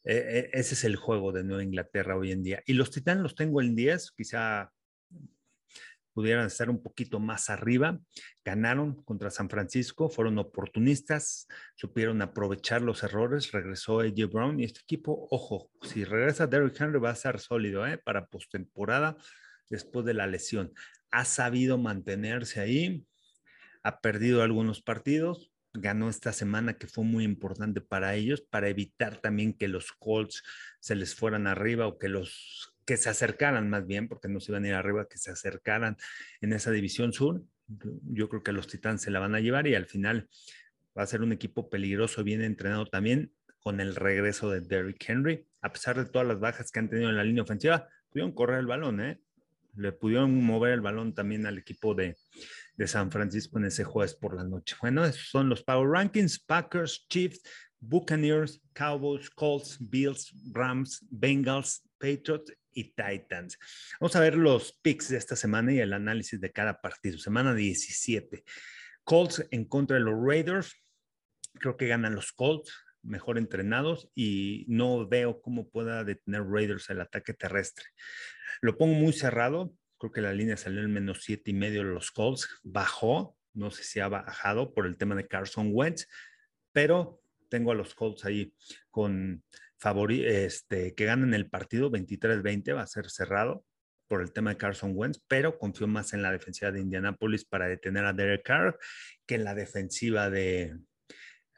E, 0.03 0.15
e, 0.15 0.49
ese 0.53 0.75
es 0.75 0.83
el 0.83 0.95
juego 0.95 1.31
de 1.31 1.43
Nueva 1.43 1.63
Inglaterra 1.63 2.15
hoy 2.15 2.31
en 2.31 2.43
día. 2.43 2.61
Y 2.65 2.73
los 2.73 2.91
Titanes 2.91 3.23
los 3.23 3.35
tengo 3.35 3.61
en 3.61 3.75
10, 3.75 4.11
quizá 4.11 4.71
pudieran 6.15 6.47
estar 6.47 6.69
un 6.69 6.81
poquito 6.81 7.19
más 7.19 7.49
arriba. 7.49 7.99
Ganaron 8.43 9.03
contra 9.03 9.29
San 9.29 9.49
Francisco, 9.49 10.09
fueron 10.09 10.39
oportunistas, 10.39 11.47
supieron 11.75 12.21
aprovechar 12.21 12.81
los 12.81 13.03
errores, 13.03 13.51
regresó 13.51 13.99
AJ 13.99 14.31
Brown 14.31 14.59
y 14.59 14.63
este 14.63 14.79
equipo, 14.79 15.27
ojo, 15.29 15.69
si 15.81 16.05
regresa 16.05 16.47
Derrick 16.47 16.79
Henry 16.79 16.99
va 16.99 17.09
a 17.09 17.15
ser 17.15 17.39
sólido 17.41 17.85
¿eh? 17.85 17.97
para 17.97 18.27
postemporada. 18.27 19.17
después 19.69 20.05
de 20.05 20.13
la 20.13 20.25
lesión. 20.25 20.73
Ha 21.11 21.25
sabido 21.25 21.77
mantenerse 21.77 22.61
ahí, 22.61 23.05
ha 23.83 23.99
perdido 23.99 24.41
algunos 24.41 24.81
partidos, 24.81 25.51
ganó 25.73 26.09
esta 26.09 26.31
semana 26.31 26.77
que 26.77 26.87
fue 26.87 27.03
muy 27.03 27.25
importante 27.25 27.81
para 27.81 28.15
ellos, 28.15 28.41
para 28.41 28.69
evitar 28.69 29.17
también 29.17 29.53
que 29.53 29.67
los 29.67 29.91
Colts 29.91 30.43
se 30.79 30.95
les 30.95 31.13
fueran 31.13 31.45
arriba 31.47 31.87
o 31.87 31.97
que 31.97 32.07
los 32.07 32.74
que 32.85 32.97
se 32.97 33.09
acercaran 33.09 33.69
más 33.69 33.85
bien, 33.87 34.07
porque 34.07 34.27
no 34.27 34.39
se 34.39 34.51
iban 34.51 34.65
a 34.65 34.67
ir 34.67 34.73
arriba, 34.75 35.07
que 35.09 35.17
se 35.17 35.31
acercaran 35.31 35.97
en 36.41 36.53
esa 36.53 36.71
división 36.71 37.13
sur. 37.13 37.43
Yo 37.67 38.29
creo 38.29 38.43
que 38.43 38.51
los 38.51 38.67
Titans 38.67 39.01
se 39.01 39.11
la 39.11 39.19
van 39.19 39.35
a 39.35 39.39
llevar 39.39 39.67
y 39.67 39.75
al 39.75 39.87
final 39.87 40.29
va 40.97 41.03
a 41.03 41.07
ser 41.07 41.21
un 41.21 41.31
equipo 41.31 41.69
peligroso, 41.69 42.23
bien 42.23 42.41
entrenado 42.41 42.85
también 42.85 43.33
con 43.59 43.79
el 43.79 43.95
regreso 43.95 44.51
de 44.51 44.61
Derrick 44.61 45.03
Henry. 45.09 45.47
A 45.61 45.73
pesar 45.73 45.97
de 45.97 46.05
todas 46.05 46.27
las 46.27 46.39
bajas 46.39 46.71
que 46.71 46.79
han 46.79 46.89
tenido 46.89 47.09
en 47.09 47.17
la 47.17 47.23
línea 47.23 47.43
ofensiva, 47.43 47.89
pudieron 48.09 48.31
correr 48.31 48.59
el 48.59 48.67
balón, 48.67 49.01
¿eh? 49.01 49.19
Le 49.75 49.91
pudieron 49.91 50.41
mover 50.43 50.73
el 50.73 50.81
balón 50.81 51.13
también 51.13 51.45
al 51.45 51.57
equipo 51.57 51.95
de, 51.95 52.15
de 52.77 52.87
San 52.87 53.11
Francisco 53.11 53.57
en 53.57 53.65
ese 53.65 53.83
jueves 53.83 54.13
por 54.13 54.35
la 54.35 54.43
noche. 54.43 54.75
Bueno, 54.79 55.03
esos 55.03 55.29
son 55.29 55.49
los 55.49 55.63
Power 55.63 55.89
Rankings, 55.89 56.39
Packers, 56.39 57.07
Chiefs, 57.09 57.41
Buccaneers, 57.87 58.61
Cowboys, 58.73 59.29
Colts, 59.29 59.77
Bills, 59.79 60.33
Rams, 60.51 61.05
Bengals, 61.09 61.83
Patriots 61.97 62.53
y 62.71 62.93
Titans. 62.93 63.57
Vamos 63.99 64.15
a 64.15 64.19
ver 64.19 64.35
los 64.35 64.73
picks 64.81 65.09
de 65.09 65.17
esta 65.17 65.35
semana 65.35 65.73
y 65.73 65.79
el 65.79 65.93
análisis 65.93 66.39
de 66.39 66.51
cada 66.51 66.81
partido. 66.81 67.17
Semana 67.17 67.53
17. 67.53 68.43
Colts 69.03 69.45
en 69.51 69.65
contra 69.65 69.97
de 69.97 70.03
los 70.03 70.15
Raiders. 70.19 70.75
Creo 71.53 71.77
que 71.77 71.87
ganan 71.87 72.15
los 72.15 72.33
Colts, 72.33 72.73
mejor 73.01 73.37
entrenados, 73.37 74.09
y 74.13 74.65
no 74.67 75.07
veo 75.07 75.41
cómo 75.41 75.69
pueda 75.69 76.03
detener 76.03 76.43
Raiders 76.43 76.89
el 76.89 77.01
ataque 77.01 77.33
terrestre. 77.33 77.85
Lo 78.61 78.77
pongo 78.77 78.95
muy 78.95 79.13
cerrado. 79.13 79.73
Creo 79.97 80.11
que 80.11 80.21
la 80.21 80.33
línea 80.33 80.57
salió 80.57 80.81
en 80.81 80.91
menos 80.91 81.23
siete 81.23 81.51
y 81.51 81.53
medio 81.53 81.83
de 81.83 81.93
los 81.93 82.11
Colts. 82.11 82.49
Bajó. 82.63 83.37
No 83.53 83.71
sé 83.71 83.83
si 83.83 84.01
ha 84.01 84.09
bajado 84.09 84.73
por 84.73 84.85
el 84.85 84.97
tema 84.97 85.15
de 85.15 85.27
Carson 85.27 85.69
Wentz, 85.71 86.09
pero 86.73 87.21
tengo 87.49 87.71
a 87.71 87.75
los 87.75 87.95
Colts 87.95 88.25
ahí 88.25 88.53
con 88.89 89.43
este, 90.09 90.95
que 90.95 91.05
ganen 91.05 91.33
el 91.33 91.49
partido 91.49 91.91
23-20, 91.91 92.75
va 92.75 92.81
a 92.81 92.87
ser 92.87 93.09
cerrado 93.09 93.63
por 94.07 94.21
el 94.21 94.31
tema 94.31 94.51
de 94.51 94.57
Carson 94.57 94.93
Wentz, 94.95 95.21
pero 95.27 95.57
confío 95.57 95.87
más 95.87 96.13
en 96.13 96.21
la 96.21 96.31
defensiva 96.31 96.71
de 96.71 96.81
Indianapolis 96.81 97.45
para 97.45 97.67
detener 97.67 98.05
a 98.05 98.13
Derek 98.13 98.43
Carr 98.43 98.77
que 99.25 99.35
en 99.35 99.43
la 99.43 99.55
defensiva 99.55 100.29
de 100.29 100.77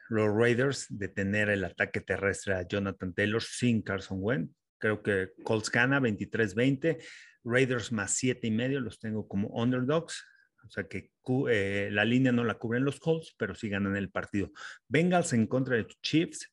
los 0.08 0.34
Raiders, 0.34 0.86
detener 0.88 1.50
el 1.50 1.64
ataque 1.64 2.00
terrestre 2.00 2.54
a 2.54 2.66
Jonathan 2.66 3.12
Taylor 3.12 3.42
sin 3.42 3.82
Carson 3.82 4.18
Wentz. 4.20 4.54
Creo 4.78 5.02
que 5.02 5.32
Colts 5.44 5.70
gana 5.70 6.00
23-20, 6.00 7.02
Raiders 7.44 7.92
más 7.92 8.12
7 8.12 8.46
y 8.46 8.50
medio, 8.50 8.80
los 8.80 8.98
tengo 8.98 9.28
como 9.28 9.48
underdogs. 9.48 10.24
O 10.68 10.70
sea 10.70 10.84
que 10.86 11.10
eh, 11.50 11.88
la 11.90 12.04
línea 12.04 12.30
no 12.30 12.44
la 12.44 12.58
cubren 12.58 12.84
los 12.84 13.00
Colts, 13.00 13.34
pero 13.38 13.54
sí 13.54 13.68
ganan 13.68 13.96
el 13.96 14.10
partido. 14.10 14.52
Bengals 14.86 15.32
en 15.32 15.46
contra 15.46 15.76
de 15.76 15.86
Chiefs. 16.02 16.52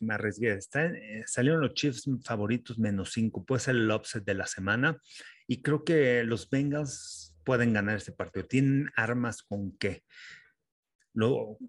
Me 0.00 0.14
arriesgué. 0.14 0.58
Eh, 0.74 1.22
salieron 1.26 1.62
los 1.62 1.74
Chiefs 1.74 2.08
favoritos 2.24 2.78
menos 2.78 3.12
5. 3.12 3.44
Puede 3.44 3.60
ser 3.60 3.76
el 3.76 3.90
upset 3.90 4.24
de 4.24 4.34
la 4.34 4.46
semana. 4.46 5.00
Y 5.46 5.62
creo 5.62 5.84
que 5.84 6.24
los 6.24 6.48
Bengals 6.50 7.34
pueden 7.44 7.72
ganar 7.72 7.96
este 7.96 8.12
partido. 8.12 8.46
Tienen 8.46 8.90
armas 8.96 9.42
con 9.42 9.76
qué. 9.78 10.02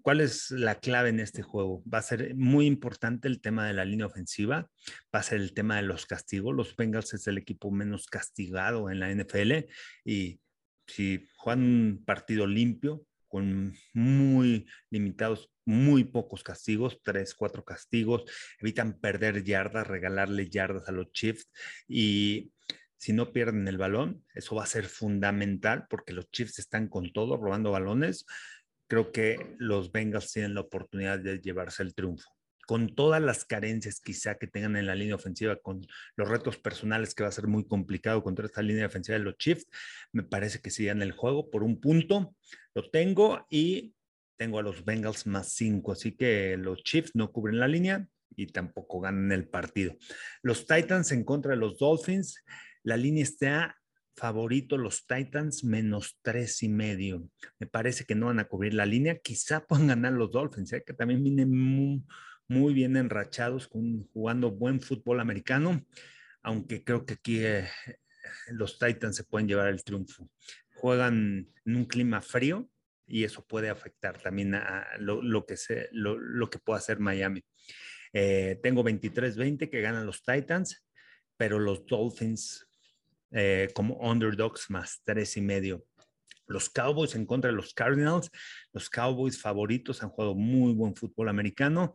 ¿Cuál 0.02 0.20
es 0.20 0.50
la 0.50 0.78
clave 0.78 1.08
en 1.08 1.20
este 1.20 1.42
juego? 1.42 1.82
Va 1.92 1.98
a 1.98 2.02
ser 2.02 2.34
muy 2.34 2.66
importante 2.66 3.28
el 3.28 3.40
tema 3.40 3.66
de 3.66 3.72
la 3.72 3.86
línea 3.86 4.04
ofensiva, 4.04 4.70
va 5.14 5.20
a 5.20 5.22
ser 5.22 5.40
el 5.40 5.54
tema 5.54 5.76
de 5.76 5.82
los 5.82 6.04
castigos. 6.04 6.54
Los 6.54 6.76
Bengals 6.76 7.14
es 7.14 7.26
el 7.28 7.38
equipo 7.38 7.70
menos 7.70 8.08
castigado 8.08 8.90
en 8.90 9.00
la 9.00 9.10
NFL 9.10 9.64
y 10.04 10.40
si 10.86 11.26
juegan 11.48 11.64
un 11.64 12.04
partido 12.04 12.46
limpio, 12.46 13.06
con 13.26 13.74
muy 13.94 14.66
limitados, 14.90 15.50
muy 15.64 16.04
pocos 16.04 16.42
castigos, 16.42 17.00
tres, 17.02 17.34
cuatro 17.34 17.64
castigos, 17.64 18.24
evitan 18.58 19.00
perder 19.00 19.44
yardas, 19.44 19.86
regalarle 19.86 20.50
yardas 20.50 20.88
a 20.88 20.92
los 20.92 21.10
Chiefs. 21.12 21.50
Y 21.86 22.52
si 22.98 23.14
no 23.14 23.32
pierden 23.32 23.66
el 23.66 23.78
balón, 23.78 24.24
eso 24.34 24.56
va 24.56 24.64
a 24.64 24.66
ser 24.66 24.84
fundamental 24.84 25.86
porque 25.88 26.12
los 26.12 26.30
Chiefs 26.30 26.58
están 26.58 26.88
con 26.88 27.12
todo, 27.12 27.38
robando 27.38 27.70
balones. 27.70 28.26
Creo 28.86 29.10
que 29.10 29.56
los 29.58 29.90
Bengals 29.90 30.32
tienen 30.32 30.54
la 30.54 30.62
oportunidad 30.62 31.18
de 31.18 31.40
llevarse 31.40 31.82
el 31.82 31.94
triunfo 31.94 32.37
con 32.68 32.94
todas 32.94 33.22
las 33.22 33.46
carencias 33.46 33.98
quizá 33.98 34.34
que 34.34 34.46
tengan 34.46 34.76
en 34.76 34.84
la 34.84 34.94
línea 34.94 35.14
ofensiva, 35.14 35.56
con 35.56 35.86
los 36.16 36.28
retos 36.28 36.58
personales 36.58 37.14
que 37.14 37.22
va 37.22 37.30
a 37.30 37.32
ser 37.32 37.46
muy 37.46 37.66
complicado 37.66 38.22
contra 38.22 38.44
esta 38.44 38.60
línea 38.60 38.84
ofensiva 38.84 39.16
de 39.16 39.24
los 39.24 39.38
Chiefs, 39.38 39.66
me 40.12 40.22
parece 40.22 40.60
que 40.60 40.68
sigan 40.68 41.00
el 41.00 41.12
juego 41.12 41.48
por 41.48 41.62
un 41.62 41.80
punto. 41.80 42.36
Lo 42.74 42.90
tengo 42.90 43.46
y 43.48 43.94
tengo 44.36 44.58
a 44.58 44.62
los 44.62 44.84
Bengals 44.84 45.26
más 45.26 45.54
cinco, 45.54 45.92
así 45.92 46.12
que 46.12 46.58
los 46.58 46.82
Chiefs 46.84 47.12
no 47.14 47.32
cubren 47.32 47.58
la 47.58 47.68
línea 47.68 48.06
y 48.36 48.48
tampoco 48.48 49.00
ganan 49.00 49.32
el 49.32 49.48
partido. 49.48 49.96
Los 50.42 50.66
Titans 50.66 51.10
en 51.12 51.24
contra 51.24 51.52
de 51.52 51.56
los 51.56 51.78
Dolphins, 51.78 52.44
la 52.82 52.98
línea 52.98 53.22
está 53.22 53.78
favorito 54.14 54.76
los 54.76 55.06
Titans 55.06 55.64
menos 55.64 56.18
tres 56.20 56.62
y 56.62 56.68
medio. 56.68 57.30
Me 57.58 57.66
parece 57.66 58.04
que 58.04 58.14
no 58.14 58.26
van 58.26 58.40
a 58.40 58.44
cubrir 58.48 58.74
la 58.74 58.84
línea. 58.84 59.16
Quizá 59.20 59.64
puedan 59.64 59.86
ganar 59.86 60.12
los 60.12 60.30
Dolphins, 60.32 60.74
¿eh? 60.74 60.82
que 60.86 60.92
también 60.92 61.24
vienen 61.24 61.56
muy, 61.56 62.04
muy 62.48 62.74
bien 62.74 62.96
enrachados, 62.96 63.68
con, 63.68 64.08
jugando 64.08 64.50
buen 64.50 64.80
fútbol 64.80 65.20
americano, 65.20 65.86
aunque 66.42 66.82
creo 66.82 67.04
que 67.04 67.14
aquí 67.14 67.44
eh, 67.44 67.68
los 68.50 68.78
Titans 68.78 69.16
se 69.16 69.24
pueden 69.24 69.48
llevar 69.48 69.68
el 69.68 69.84
triunfo. 69.84 70.28
Juegan 70.74 71.48
en 71.64 71.76
un 71.76 71.84
clima 71.84 72.20
frío 72.22 72.70
y 73.06 73.24
eso 73.24 73.46
puede 73.46 73.68
afectar 73.68 74.18
también 74.20 74.54
a 74.54 74.86
lo, 74.98 75.46
que, 75.46 75.56
se, 75.56 75.88
lo, 75.92 76.50
que 76.50 76.58
pueda 76.58 76.78
hacer 76.78 76.98
Miami. 77.00 77.44
Eh, 78.12 78.58
tengo 78.62 78.84
23-20 78.84 79.70
que 79.70 79.80
ganan 79.80 80.06
los 80.06 80.22
Titans, 80.22 80.84
pero 81.36 81.58
los 81.58 81.84
Dolphins 81.86 82.68
eh, 83.30 83.68
como 83.74 83.96
underdogs 83.96 84.70
más 84.70 85.02
tres 85.04 85.36
y 85.36 85.40
medio. 85.40 85.84
Los 86.46 86.70
Cowboys 86.70 87.14
en 87.14 87.26
contra 87.26 87.50
de 87.50 87.56
los 87.56 87.74
Cardinals. 87.74 88.30
Los 88.72 88.88
Cowboys 88.88 89.40
favoritos 89.40 90.02
han 90.02 90.08
jugado 90.08 90.34
muy 90.34 90.72
buen 90.72 90.94
fútbol 90.96 91.28
americano. 91.28 91.94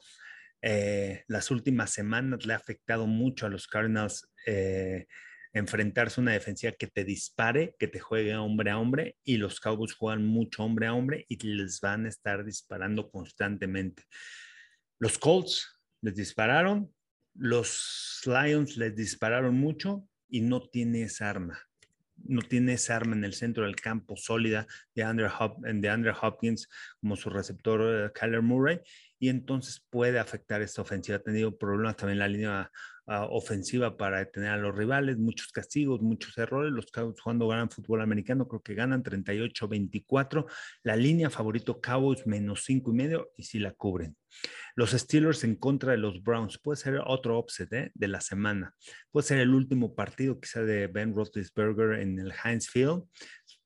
Eh, 0.65 1.25
las 1.27 1.51
últimas 1.51 1.91
semanas 1.91 2.45
le 2.45 2.53
ha 2.53 2.55
afectado 2.55 3.05
mucho 3.05 3.45
a 3.45 3.49
los 3.49 3.67
Cardinals 3.67 4.31
eh, 4.47 5.07
enfrentarse 5.51 6.19
a 6.19 6.23
una 6.23 6.31
defensiva 6.31 6.71
que 6.71 6.87
te 6.87 7.03
dispare, 7.03 7.75
que 7.77 7.89
te 7.89 7.99
juegue 7.99 8.33
hombre 8.37 8.71
a 8.71 8.79
hombre, 8.79 9.17
y 9.25 9.35
los 9.35 9.59
Cowboys 9.59 9.93
juegan 9.93 10.25
mucho 10.25 10.63
hombre 10.63 10.87
a 10.87 10.93
hombre 10.93 11.25
y 11.27 11.37
les 11.45 11.81
van 11.81 12.05
a 12.05 12.09
estar 12.09 12.45
disparando 12.45 13.11
constantemente. 13.11 14.03
Los 14.99 15.19
Colts 15.19 15.81
les 16.01 16.15
dispararon, 16.15 16.93
los 17.35 18.21
Lions 18.25 18.77
les 18.77 18.95
dispararon 18.95 19.55
mucho 19.55 20.07
y 20.29 20.39
no 20.39 20.61
tiene 20.61 21.03
esa 21.03 21.29
arma. 21.29 21.59
No 22.15 22.41
tiene 22.41 22.73
esa 22.73 22.95
arma 22.95 23.17
en 23.17 23.25
el 23.25 23.33
centro 23.33 23.65
del 23.65 23.75
campo 23.75 24.15
sólida 24.15 24.65
de 24.95 25.03
Andrew, 25.03 26.13
Hopkins 26.21 26.67
como 26.99 27.15
su 27.15 27.29
receptor 27.29 27.81
uh, 27.81 28.13
Kyler 28.13 28.41
Murray 28.41 28.79
y 29.23 29.29
entonces 29.29 29.81
puede 29.89 30.19
afectar 30.19 30.61
esta 30.61 30.81
ofensiva. 30.81 31.15
Ha 31.15 31.21
tenido 31.21 31.57
problemas 31.57 31.95
también 31.95 32.19
la 32.19 32.27
línea 32.27 32.69
ah, 33.07 33.25
ofensiva 33.29 33.95
para 33.95 34.19
detener 34.19 34.49
a 34.49 34.57
los 34.57 34.75
rivales, 34.75 35.17
muchos 35.17 35.47
castigos, 35.53 36.01
muchos 36.01 36.37
errores. 36.37 36.73
Los 36.73 36.87
Cowboys 36.87 37.21
jugando 37.21 37.47
gran 37.47 37.69
fútbol 37.69 38.01
americano, 38.01 38.49
creo 38.49 38.61
que 38.61 38.75
ganan 38.75 39.01
38-24. 39.01 40.45
La 40.83 40.97
línea 40.97 41.29
favorito 41.29 41.79
Cowboys 41.79 42.27
menos 42.27 42.65
5 42.65 42.91
y 42.91 42.93
medio 42.93 43.31
y 43.37 43.43
si 43.43 43.59
la 43.59 43.71
cubren. 43.71 44.17
Los 44.75 44.91
Steelers 44.91 45.45
en 45.45 45.55
contra 45.55 45.91
de 45.91 45.99
los 45.99 46.21
Browns. 46.21 46.57
Puede 46.57 46.77
ser 46.77 46.99
otro 47.05 47.39
upset 47.39 47.71
¿eh? 47.71 47.91
de 47.93 48.07
la 48.09 48.19
semana. 48.19 48.73
Puede 49.09 49.27
ser 49.27 49.37
el 49.39 49.53
último 49.53 49.95
partido 49.95 50.39
quizá 50.39 50.63
de 50.63 50.87
Ben 50.87 51.15
Roethlisberger 51.15 51.99
en 52.01 52.19
el 52.19 52.33
Heinz 52.43 52.69
Field 52.69 53.03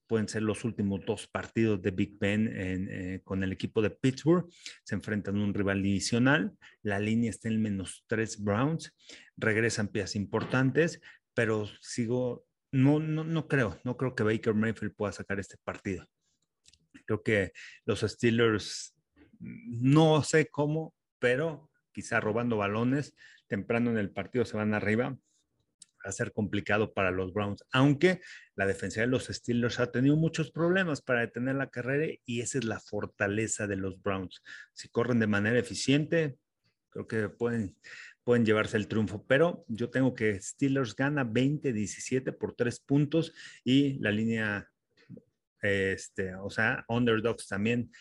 pueden 0.08 0.28
ser 0.28 0.42
los 0.42 0.64
últimos 0.64 1.06
dos 1.06 1.28
partidos 1.28 1.82
de 1.82 1.92
Big 1.92 2.18
Ben 2.18 2.50
eh, 2.52 3.22
con 3.24 3.44
el 3.44 3.52
equipo 3.52 3.82
de 3.82 3.92
Pittsburgh. 3.92 4.48
Se 4.84 4.96
enfrentan 4.96 5.38
a 5.38 5.44
un 5.44 5.54
rival 5.54 5.84
divisional. 5.84 6.54
La 6.82 7.00
línea 7.00 7.30
está 7.30 7.50
en 7.50 7.62
menos 7.62 8.06
tres 8.08 8.42
Browns. 8.42 8.96
Regresan 9.36 9.90
piezas 9.90 10.16
importantes, 10.16 11.02
pero 11.34 11.68
sigo, 11.82 12.46
no, 12.72 13.00
no, 13.00 13.24
no 13.24 13.48
creo, 13.48 13.80
no 13.84 13.98
creo 13.98 14.16
que 14.16 14.24
Baker 14.24 14.54
Mayfield 14.54 14.96
pueda 14.96 15.12
sacar 15.12 15.40
este 15.40 15.58
partido. 15.64 16.08
Creo 17.06 17.22
que 17.22 17.52
los 17.86 18.02
Steelers, 18.02 18.96
no 19.40 20.24
sé 20.24 20.48
cómo, 20.48 20.96
pero 21.20 21.70
quizá 21.92 22.20
robando 22.20 22.58
balones, 22.58 23.16
temprano 23.48 23.92
en 23.92 23.98
el 23.98 24.12
partido 24.12 24.46
se 24.46 24.58
van 24.58 24.74
arriba 24.74 25.18
a 26.04 26.12
ser 26.12 26.32
complicado 26.32 26.94
para 26.94 27.12
los 27.12 27.34
Browns, 27.34 27.64
aunque 27.72 28.22
la 28.56 28.66
defensa 28.66 29.02
de 29.02 29.08
los 29.08 29.26
Steelers 29.26 29.80
ha 29.80 29.92
tenido 29.92 30.16
muchos 30.16 30.52
problemas 30.52 31.02
para 31.02 31.22
detener 31.22 31.56
la 31.56 31.70
carrera 31.70 32.14
y 32.26 32.42
esa 32.42 32.58
es 32.58 32.64
la 32.64 32.80
fortaleza 32.80 33.68
de 33.68 33.76
los 33.76 34.02
Browns. 34.02 34.42
Si 34.74 34.90
corren 34.90 35.20
de 35.20 35.28
manera 35.28 35.60
eficiente, 35.60 36.38
creo 36.90 37.08
que 37.08 37.30
pueden, 37.30 37.76
pueden 38.24 38.46
llevarse 38.46 38.78
el 38.78 38.88
triunfo, 38.88 39.26
pero 39.28 39.66
yo 39.68 39.90
tengo 39.90 40.14
que 40.14 40.40
Steelers 40.42 40.96
gana 40.96 41.26
20-17 41.26 42.36
por 42.38 42.56
tres 42.56 42.80
puntos 42.80 43.34
y 43.64 44.00
la 44.00 44.12
línea, 44.12 44.70
este, 45.62 46.36
o 46.36 46.50
sea, 46.50 46.86
underdogs 46.88 47.48
también, 47.48 47.92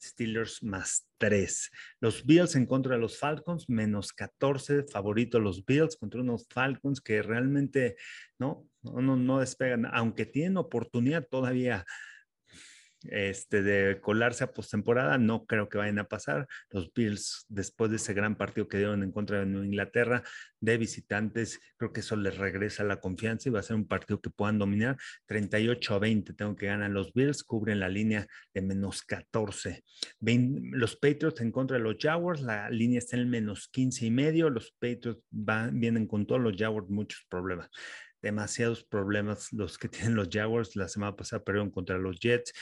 Steelers 0.00 0.62
más 0.62 1.08
3. 1.18 1.70
Los 2.00 2.24
Bills 2.24 2.56
en 2.56 2.66
contra 2.66 2.94
de 2.94 3.00
los 3.00 3.18
Falcons, 3.18 3.68
menos 3.68 4.12
14, 4.12 4.84
favorito 4.84 5.40
los 5.40 5.64
Bills 5.64 5.96
contra 5.96 6.20
unos 6.20 6.46
Falcons 6.48 7.00
que 7.00 7.22
realmente 7.22 7.96
no, 8.38 8.68
no, 8.82 9.16
no 9.16 9.40
despegan, 9.40 9.86
aunque 9.86 10.26
tienen 10.26 10.56
oportunidad 10.56 11.26
todavía 11.28 11.84
este, 13.04 13.62
de 13.62 14.00
colarse 14.00 14.44
a 14.44 14.52
postemporada, 14.52 15.18
no 15.18 15.46
creo 15.46 15.68
que 15.68 15.78
vayan 15.78 15.98
a 15.98 16.08
pasar. 16.08 16.48
Los 16.70 16.92
Bills, 16.92 17.46
después 17.48 17.90
de 17.90 17.96
ese 17.96 18.14
gran 18.14 18.36
partido 18.36 18.68
que 18.68 18.78
dieron 18.78 19.02
en 19.02 19.12
contra 19.12 19.44
de 19.44 19.46
Inglaterra, 19.46 20.22
de 20.60 20.76
visitantes, 20.76 21.60
creo 21.76 21.92
que 21.92 22.00
eso 22.00 22.16
les 22.16 22.36
regresa 22.36 22.82
la 22.84 23.00
confianza 23.00 23.48
y 23.48 23.52
va 23.52 23.60
a 23.60 23.62
ser 23.62 23.76
un 23.76 23.86
partido 23.86 24.20
que 24.20 24.30
puedan 24.30 24.58
dominar. 24.58 24.96
38 25.26 25.94
a 25.94 25.98
20, 25.98 26.32
tengo 26.34 26.56
que 26.56 26.66
ganar 26.66 26.90
los 26.90 27.12
Bills, 27.12 27.44
cubren 27.44 27.80
la 27.80 27.88
línea 27.88 28.26
de 28.52 28.62
menos 28.62 29.02
14. 29.02 29.84
los 30.20 30.96
Patriots 30.96 31.40
en 31.40 31.52
contra 31.52 31.76
de 31.76 31.82
los 31.84 31.96
Jaguars, 31.98 32.42
la 32.42 32.68
línea 32.70 32.98
está 32.98 33.16
en 33.16 33.30
menos 33.30 33.68
15 33.68 34.06
y 34.06 34.10
medio. 34.10 34.50
Los 34.50 34.72
Patriots 34.72 35.22
van, 35.30 35.78
vienen 35.78 36.06
con 36.06 36.26
todos 36.26 36.40
los 36.40 36.56
Jaguars 36.56 36.88
muchos 36.88 37.24
problemas 37.28 37.70
demasiados 38.20 38.82
problemas 38.82 39.52
los 39.52 39.78
que 39.78 39.88
tienen 39.88 40.16
los 40.16 40.28
Jaguars. 40.28 40.74
La 40.74 40.88
semana 40.88 41.14
pasada 41.14 41.44
perdieron 41.44 41.70
contra 41.70 41.98
los 41.98 42.18
Jets 42.18 42.52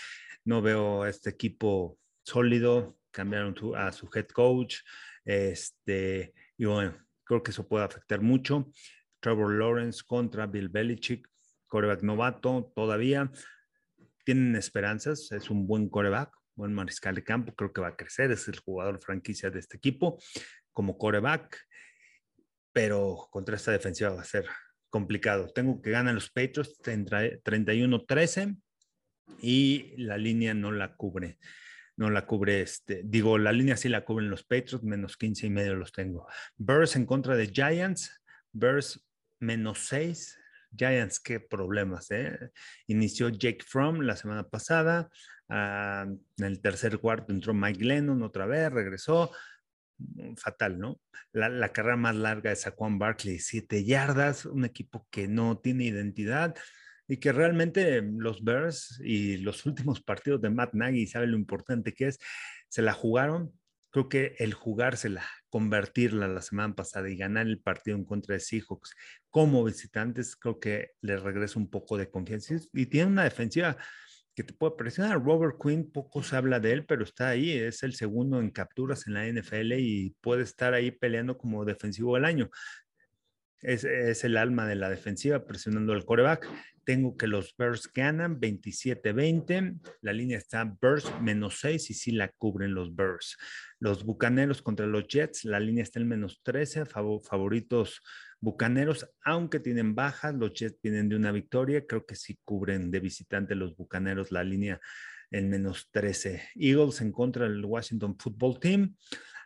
no 0.47 0.63
veo 0.63 1.05
este 1.05 1.29
equipo 1.31 1.99
sólido, 2.23 2.97
cambiaron 3.11 3.55
a 3.77 3.93
su 3.93 4.09
head 4.15 4.29
coach, 4.29 4.77
este, 5.25 6.33
y 6.57 6.65
bueno, 6.65 6.97
creo 7.25 7.43
que 7.43 7.51
eso 7.51 7.69
puede 7.69 7.85
afectar 7.85 8.23
mucho. 8.23 8.71
Trevor 9.21 9.59
Lawrence 9.59 10.03
contra 10.07 10.47
Bill 10.47 10.69
Belichick, 10.69 11.29
coreback 11.67 12.03
novato 12.03 12.73
todavía. 12.75 13.31
Tienen 14.25 14.55
esperanzas, 14.55 15.31
es 15.33 15.51
un 15.51 15.67
buen 15.67 15.89
coreback, 15.89 16.33
buen 16.55 16.73
mariscal 16.73 17.17
de 17.17 17.25
campo, 17.25 17.55
creo 17.55 17.73
que 17.73 17.81
va 17.81 17.89
a 17.89 17.97
crecer, 17.97 18.31
es 18.31 18.47
el 18.49 18.61
jugador 18.61 19.01
franquicia 19.01 19.51
de 19.51 19.59
este 19.59 19.77
equipo 19.77 20.19
como 20.73 20.97
coreback, 20.97 21.59
pero 22.73 23.29
contra 23.31 23.57
esta 23.57 23.73
defensiva 23.73 24.11
va 24.11 24.21
a 24.21 24.25
ser 24.25 24.47
complicado. 24.91 25.49
Tengo 25.53 25.83
que 25.83 25.91
ganar 25.91 26.15
los 26.15 26.31
Patriots 26.31 26.79
31-13 26.83 28.57
y 29.41 29.95
la 29.97 30.19
línea 30.19 30.55
no 30.55 30.73
la 30.73 30.97
cubre. 30.97 31.39
No 31.97 32.11
la 32.11 32.27
cubre 32.27 32.61
este, 32.61 33.03
digo, 33.05 33.39
la 33.39 33.53
línea 33.53 33.77
sí 33.77 33.89
la 33.89 34.05
cubren 34.05 34.29
los 34.29 34.45
Patriots, 34.45 34.85
menos 34.85 35.17
15 35.17 35.47
y 35.47 35.51
medio 35.51 35.75
los 35.77 35.93
tengo. 35.93 36.27
Bears 36.57 36.95
en 36.97 37.07
contra 37.07 37.37
de 37.37 37.47
Giants, 37.47 38.23
Bears 38.53 39.07
menos 39.41 39.87
6. 39.89 40.39
Giants, 40.77 41.21
qué 41.21 41.41
problemas, 41.41 42.11
¿eh? 42.11 42.51
Inició 42.87 43.31
Jake 43.31 43.65
Fromm 43.67 44.01
la 44.01 44.17
semana 44.17 44.47
pasada. 44.47 45.09
Ah, 45.49 46.07
en 46.37 46.45
el 46.45 46.61
tercer 46.61 46.99
cuarto 46.99 47.33
entró 47.33 47.55
Mike 47.55 47.85
Lennon 47.85 48.23
otra 48.23 48.47
vez, 48.47 48.71
regresó. 48.71 49.31
Fatal, 50.37 50.79
¿no? 50.79 51.01
La, 51.33 51.73
carrera 51.73 51.97
más 51.97 52.15
larga 52.15 52.51
de 52.51 52.57
Saquon 52.57 52.99
Barkley, 52.99 53.39
siete 53.39 53.83
yardas, 53.83 54.45
un 54.45 54.67
equipo 54.67 55.07
que 55.11 55.27
no 55.27 55.59
tiene 55.59 55.85
identidad 55.85 56.55
y 57.09 57.19
que 57.19 57.33
realmente 57.33 58.03
los 58.03 58.43
Bears 58.43 59.01
y 59.05 59.39
los 59.39 59.65
últimos 59.67 60.01
partidos 60.03 60.41
de 60.41 60.51
Matt 60.51 60.75
Nagy, 60.75 61.07
sabe 61.07 61.27
lo 61.27 61.37
importante 61.37 61.93
que 61.93 62.09
es, 62.09 62.19
se 62.69 62.83
la 62.83 62.93
jugaron. 62.93 63.53
Creo 63.91 64.09
que 64.09 64.35
el 64.39 64.53
jugársela, 64.53 65.25
convertirla 65.49 66.29
la 66.29 66.43
semana 66.43 66.75
pasada 66.75 67.09
y 67.09 67.17
ganar 67.17 67.47
el 67.47 67.61
partido 67.61 67.97
en 67.97 68.05
contra 68.05 68.35
de 68.35 68.41
Seahawks 68.41 68.95
como 69.31 69.65
visitantes, 69.65 70.37
creo 70.37 70.61
que 70.61 70.91
le 71.01 71.17
regresa 71.17 71.59
un 71.59 71.71
poco 71.71 71.97
de 71.97 72.11
confianza. 72.11 72.57
Y 72.75 72.87
tiene 72.87 73.13
una 73.13 73.25
defensiva 73.25 73.77
que 74.37 74.45
te 74.45 74.53
puede 74.53 74.77
presionar. 74.77 75.23
Robert 75.23 75.57
Quinn, 75.61 75.91
poco 75.91 76.23
se 76.23 76.37
habla 76.37 76.61
de 76.61 76.73
él, 76.73 76.85
pero 76.85 77.05
está 77.05 77.31
ahí, 77.31 77.53
es 77.53 77.83
el 77.83 77.95
segundo 77.95 78.39
en 78.39 78.51
capturas 78.51 79.07
en 79.07 79.15
la 79.15 79.27
NFL 79.27 79.73
y 79.79 80.15
puede 80.21 80.43
estar 80.43 80.75
ahí 80.75 80.91
peleando 80.91 81.39
como 81.39 81.65
defensivo 81.65 82.15
del 82.17 82.27
año. 82.27 82.51
Es, 83.63 83.85
el 84.25 84.37
alma 84.37 84.67
de 84.67 84.77
la 84.77 84.91
defensiva 84.91 85.45
presionando 85.45 85.93
al 85.93 86.05
coreback. 86.05 86.49
Tengo 86.85 87.17
que 87.17 87.27
los 87.27 87.57
Bears 87.57 87.91
ganan 87.93 88.41
27-20. 88.41 89.81
La 90.03 90.13
línea 90.13 90.39
está 90.39 90.77
Bears 90.81 91.11
menos 91.21 91.59
6 91.61 91.91
y 91.91 91.95
sí 91.95 92.13
la 92.13 92.29
cubren 92.29 92.75
los 92.75 92.95
Bears. 92.95 93.37
Los 93.81 94.05
Bucaneros 94.05 94.63
contra 94.63 94.87
los 94.87 95.09
Jets. 95.09 95.45
La 95.45 95.59
línea 95.59 95.83
está 95.83 95.99
en 95.99 96.09
menos 96.09 96.41
13. 96.45 96.85
favoritos 96.85 98.03
Bucaneros, 98.41 99.09
aunque 99.25 99.59
tienen 99.59 99.95
bajas. 99.95 100.35
Los 100.35 100.53
Jets 100.53 100.81
vienen 100.81 101.09
de 101.09 101.17
una 101.17 101.33
victoria. 101.33 101.85
Creo 101.87 102.07
que 102.07 102.15
sí 102.15 102.39
cubren 102.45 102.91
de 102.91 103.01
visitante 103.01 103.55
los 103.55 103.75
Bucaneros 103.77 104.31
la 104.31 104.45
línea 104.45 104.81
en 105.31 105.49
menos 105.49 105.89
13. 105.91 106.51
Eagles 106.55 107.01
en 107.01 107.11
contra 107.11 107.49
del 107.49 107.65
Washington 107.65 108.17
Football 108.19 108.61
Team. 108.61 108.95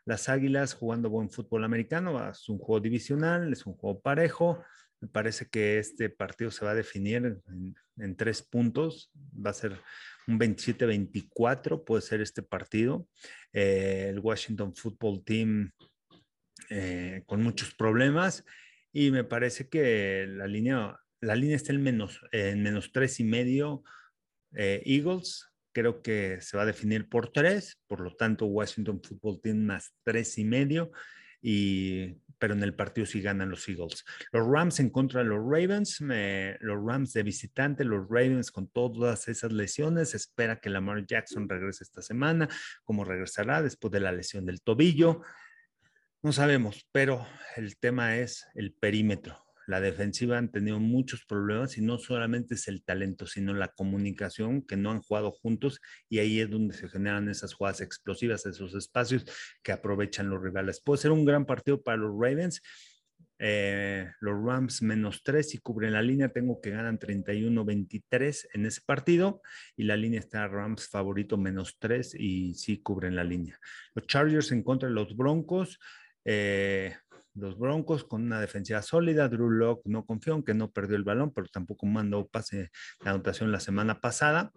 Las 0.05 0.29
Águilas 0.29 0.75
jugando 0.75 1.11
buen 1.11 1.31
fútbol 1.31 1.65
americano. 1.65 2.29
Es 2.29 2.49
un 2.49 2.59
juego 2.59 2.81
divisional, 2.81 3.53
es 3.53 3.67
un 3.67 3.75
juego 3.75 4.01
parejo. 4.01 4.63
Me 5.01 5.09
parece 5.09 5.47
que 5.47 5.79
este 5.79 6.11
partido 6.11 6.51
se 6.51 6.65
va 6.65 6.73
a 6.73 6.75
definir 6.75 7.41
en, 7.97 8.17
tres 8.17 8.43
puntos. 8.43 9.11
Va 9.15 9.51
a 9.51 9.55
ser 9.55 9.79
un 10.27 10.39
27-24, 10.39 11.85
puede 11.85 12.03
ser 12.03 12.21
este 12.21 12.43
partido. 12.43 13.09
Eh, 13.53 14.09
el 14.11 14.19
Washington 14.21 14.75
Football 14.75 15.25
Team 15.25 15.73
eh, 16.69 17.23
con 17.27 17.43
muchos 17.43 17.75
problemas 17.75 18.45
y 18.93 19.11
me 19.11 19.25
parece 19.25 19.69
que 19.69 20.27
la 20.29 20.47
línea, 20.47 20.99
la 21.21 21.35
línea 21.35 21.57
está 21.57 21.73
en 21.73 21.83
menos, 21.83 22.21
en 22.33 22.63
menos 22.63 22.93
tres 22.93 23.21
y 23.21 23.25
medio. 23.25 23.83
Eh, 24.53 24.83
Eagles, 24.85 25.50
creo 25.73 26.03
que 26.03 26.41
se 26.41 26.57
va 26.57 26.65
a 26.65 26.67
definir 26.67 27.09
por 27.09 27.33
tres, 27.33 27.79
por 27.87 28.01
lo 28.01 28.15
tanto 28.17 28.47
Washington 28.47 29.01
Football 29.03 29.41
Team 29.41 29.59
más 29.59 29.95
tres 30.03 30.39
y 30.39 30.45
medio 30.45 30.93
y 31.43 32.17
pero 32.39 32.55
en 32.55 32.63
el 32.63 32.75
partido 32.75 33.07
sí 33.07 33.21
ganan 33.21 33.51
los 33.51 33.69
Eagles. 33.69 34.03
Los 34.33 34.49
Rams 34.49 34.81
en 34.81 34.89
contra 34.89 35.23
de 35.23 35.29
los 35.29 35.39
Ravens, 35.39 36.01
los 36.01 36.85
Rams 36.87 37.13
de 37.13 37.23
visitante, 37.23 37.85
los 37.85 38.09
Ravens 38.09 38.51
con 38.51 38.67
todas 38.69 39.29
esas 39.29 39.53
lesiones, 39.53 40.15
espera 40.15 40.59
que 40.59 40.71
Lamar 40.71 41.05
Jackson 41.07 41.47
regrese 41.47 41.85
esta 41.85 42.01
semana, 42.01 42.49
cómo 42.83 43.05
regresará 43.05 43.63
después 43.63 43.93
de 43.93 44.01
la 44.01 44.11
lesión 44.11 44.47
del 44.47 44.63
tobillo. 44.63 45.21
No 46.23 46.33
sabemos, 46.33 46.89
pero 46.93 47.27
el 47.57 47.77
tema 47.77 48.17
es 48.17 48.47
el 48.55 48.73
perímetro 48.73 49.50
la 49.71 49.81
defensiva 49.81 50.37
han 50.37 50.51
tenido 50.51 50.81
muchos 50.81 51.25
problemas 51.25 51.79
y 51.79 51.81
no 51.81 51.97
solamente 51.97 52.55
es 52.55 52.67
el 52.67 52.83
talento, 52.83 53.29
sino 53.29 53.55
la 53.55 53.69
comunicación, 53.69 54.63
que 54.63 54.77
no 54.77 54.91
han 54.91 55.01
jugado 55.01 55.31
juntos 55.31 55.81
y 56.09 56.19
ahí 56.19 56.41
es 56.41 56.51
donde 56.51 56.75
se 56.75 56.89
generan 56.89 57.29
esas 57.29 57.55
jugadas 57.55 57.81
explosivas, 57.81 58.45
esos 58.47 58.75
espacios 58.75 59.25
que 59.63 59.71
aprovechan 59.71 60.29
los 60.29 60.43
rivales. 60.43 60.83
Puede 60.83 61.01
ser 61.01 61.13
un 61.13 61.25
gran 61.25 61.47
partido 61.47 61.81
para 61.83 61.99
los 61.99 62.11
Ravens. 62.11 62.61
Eh, 63.43 64.11
los 64.21 64.35
Rams 64.45 64.83
menos 64.83 65.23
3 65.23 65.55
y 65.55 65.59
cubren 65.59 65.93
la 65.93 66.03
línea. 66.03 66.31
Tengo 66.31 66.61
que 66.61 66.71
ganan 66.71 66.99
31-23 66.99 68.49
en 68.53 68.67
ese 68.67 68.81
partido 68.85 69.41
y 69.77 69.85
la 69.85 69.97
línea 69.97 70.19
está 70.19 70.49
Rams 70.49 70.89
favorito 70.89 71.39
menos 71.39 71.77
3 71.79 72.17
y 72.17 72.55
sí 72.55 72.83
cubren 72.83 73.15
la 73.15 73.23
línea. 73.23 73.57
Los 73.95 74.09
Chargers 74.09 74.51
en 74.51 74.65
contra 74.65 74.89
de 74.89 74.97
los 74.97 75.17
Broncos. 75.17 75.79
Eh, 76.25 76.93
los 77.41 77.59
Broncos 77.59 78.05
con 78.05 78.23
una 78.23 78.41
defensiva 78.41 78.83
sólida. 78.83 79.29
Drew 79.29 79.51
Locke 79.51 79.83
no 79.87 80.05
confió, 80.05 80.35
aunque 80.35 80.55
no 80.55 80.71
perdió 80.71 80.97
el 80.97 81.05
balón, 81.05 81.33
pero 81.33 81.47
tampoco 81.49 81.87
mandó 81.87 82.29
pase 82.29 82.71
la 83.05 83.13
anotación 83.13 83.51
la 83.51 83.61
semana 83.61 84.01
pasada. 84.01 84.53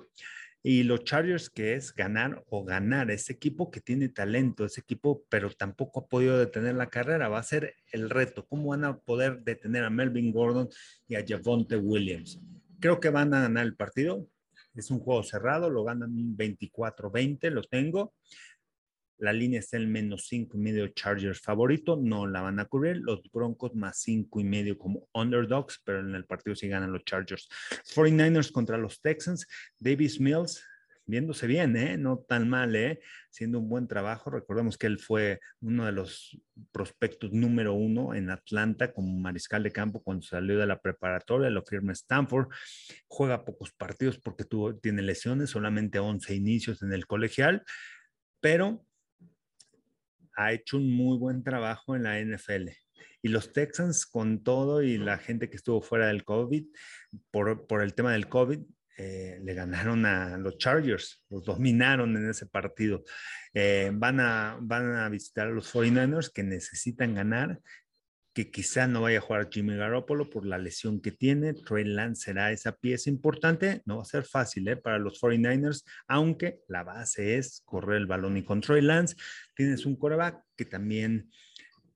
Y 0.65 0.83
los 0.83 1.03
Chargers, 1.03 1.49
que 1.49 1.75
es 1.75 1.93
ganar 1.93 2.41
o 2.47 2.63
ganar, 2.63 3.11
ese 3.11 3.33
equipo 3.33 3.69
que 3.69 3.81
tiene 3.81 4.07
talento, 4.07 4.63
ese 4.63 4.79
equipo, 4.79 5.25
pero 5.27 5.49
tampoco 5.49 5.99
ha 5.99 6.07
podido 6.07 6.37
detener 6.37 6.75
la 6.75 6.89
carrera, 6.89 7.27
va 7.27 7.39
a 7.39 7.43
ser 7.43 7.75
el 7.91 8.09
reto. 8.09 8.45
¿Cómo 8.47 8.69
van 8.69 8.85
a 8.85 8.97
poder 8.97 9.43
detener 9.43 9.83
a 9.83 9.89
Melvin 9.89 10.31
Gordon 10.31 10.69
y 11.05 11.15
a 11.15 11.25
Javonte 11.27 11.75
Williams? 11.75 12.39
Creo 12.79 13.01
que 13.01 13.09
van 13.09 13.33
a 13.33 13.41
ganar 13.41 13.65
el 13.65 13.75
partido. 13.75 14.25
Es 14.73 14.89
un 14.89 14.99
juego 14.99 15.21
cerrado, 15.23 15.69
lo 15.69 15.83
ganan 15.83 16.11
24-20, 16.37 17.49
lo 17.51 17.63
tengo. 17.63 18.13
La 19.17 19.31
línea 19.31 19.59
está 19.59 19.77
en 19.77 19.91
menos 19.91 20.27
cinco 20.27 20.57
y 20.57 20.59
medio 20.59 20.87
Chargers 20.89 21.39
favorito, 21.39 21.95
no 21.95 22.27
la 22.27 22.41
van 22.41 22.59
a 22.59 22.65
cubrir. 22.65 22.97
Los 22.97 23.21
Broncos 23.31 23.75
más 23.75 23.99
cinco 23.99 24.39
y 24.39 24.43
medio 24.43 24.77
como 24.77 25.07
underdogs, 25.13 25.81
pero 25.83 25.99
en 25.99 26.15
el 26.15 26.25
partido 26.25 26.55
sí 26.55 26.67
ganan 26.67 26.91
los 26.91 27.05
Chargers. 27.05 27.47
49ers 27.95 28.51
contra 28.51 28.77
los 28.77 29.01
Texans. 29.01 29.47
Davis 29.79 30.19
Mills 30.19 30.63
viéndose 31.05 31.47
bien, 31.47 31.75
¿eh? 31.75 31.97
no 31.97 32.19
tan 32.19 32.49
mal, 32.49 32.75
¿eh? 32.75 33.01
haciendo 33.29 33.59
un 33.59 33.69
buen 33.69 33.87
trabajo. 33.87 34.29
Recordemos 34.29 34.77
que 34.77 34.87
él 34.87 34.99
fue 34.99 35.39
uno 35.61 35.85
de 35.85 35.91
los 35.91 36.37
prospectos 36.71 37.31
número 37.31 37.73
uno 37.73 38.13
en 38.13 38.29
Atlanta 38.29 38.93
como 38.93 39.19
mariscal 39.19 39.63
de 39.63 39.71
campo 39.71 40.01
cuando 40.01 40.23
salió 40.25 40.57
de 40.57 40.67
la 40.67 40.79
preparatoria, 40.79 41.49
lo 41.49 41.63
firma 41.63 41.91
Stanford. 41.91 42.47
Juega 43.07 43.45
pocos 43.45 43.71
partidos 43.71 44.17
porque 44.17 44.45
tuvo, 44.45 44.75
tiene 44.75 45.01
lesiones, 45.01 45.49
solamente 45.49 45.99
11 45.99 46.35
inicios 46.35 46.81
en 46.81 46.93
el 46.93 47.05
colegial, 47.05 47.63
pero 48.39 48.85
ha 50.35 50.53
hecho 50.53 50.77
un 50.77 50.91
muy 50.91 51.17
buen 51.17 51.43
trabajo 51.43 51.95
en 51.95 52.03
la 52.03 52.19
NFL 52.19 52.69
Y 53.21 53.29
los 53.29 53.53
Texans, 53.53 54.05
con 54.05 54.43
todo 54.43 54.81
y 54.81 54.97
la 54.97 55.17
gente 55.17 55.49
que 55.49 55.57
estuvo 55.57 55.81
fuera 55.81 56.07
del 56.07 56.23
COVID, 56.23 56.65
por, 57.31 57.67
por 57.67 57.81
el 57.81 57.93
tema 57.93 58.13
del 58.13 58.27
COVID, 58.27 58.59
eh, 58.97 59.39
le 59.43 59.53
ganaron 59.55 60.05
a 60.05 60.37
los 60.37 60.57
Chargers, 60.57 61.23
los 61.29 61.43
dominaron 61.43 62.15
en 62.15 62.29
ese 62.29 62.45
partido. 62.45 63.03
Eh, 63.53 63.91
van, 63.93 64.19
a, 64.19 64.57
van 64.61 64.95
a 64.95 65.09
visitar 65.09 65.47
a 65.47 65.51
los 65.51 65.73
49ers 65.73 66.31
que 66.31 66.43
necesitan 66.43 67.15
ganar, 67.15 67.59
que 68.33 68.49
quizá 68.49 68.87
no 68.87 69.01
vaya 69.01 69.19
a 69.19 69.21
jugar 69.21 69.49
Jimmy 69.51 69.75
Garoppolo 69.75 70.29
por 70.29 70.45
la 70.45 70.57
lesión 70.57 70.99
que 71.01 71.11
tiene. 71.11 71.53
Trey 71.53 71.85
Lance 71.85 72.23
será 72.23 72.51
esa 72.51 72.75
pieza 72.75 73.09
importante. 73.09 73.81
No 73.85 73.97
va 73.97 74.01
a 74.01 74.05
ser 74.05 74.25
fácil 74.25 74.67
¿eh? 74.67 74.75
para 74.75 74.97
los 74.97 75.21
49ers, 75.21 75.83
aunque 76.07 76.61
la 76.67 76.83
base 76.83 77.37
es 77.37 77.61
correr 77.65 77.97
el 77.97 78.07
balón 78.07 78.37
y 78.37 78.43
con 78.43 78.61
Trey 78.61 78.81
Lance 78.81 79.15
tienes 79.55 79.85
un 79.85 79.95
coreback 79.95 80.43
que 80.57 80.65
también 80.65 81.29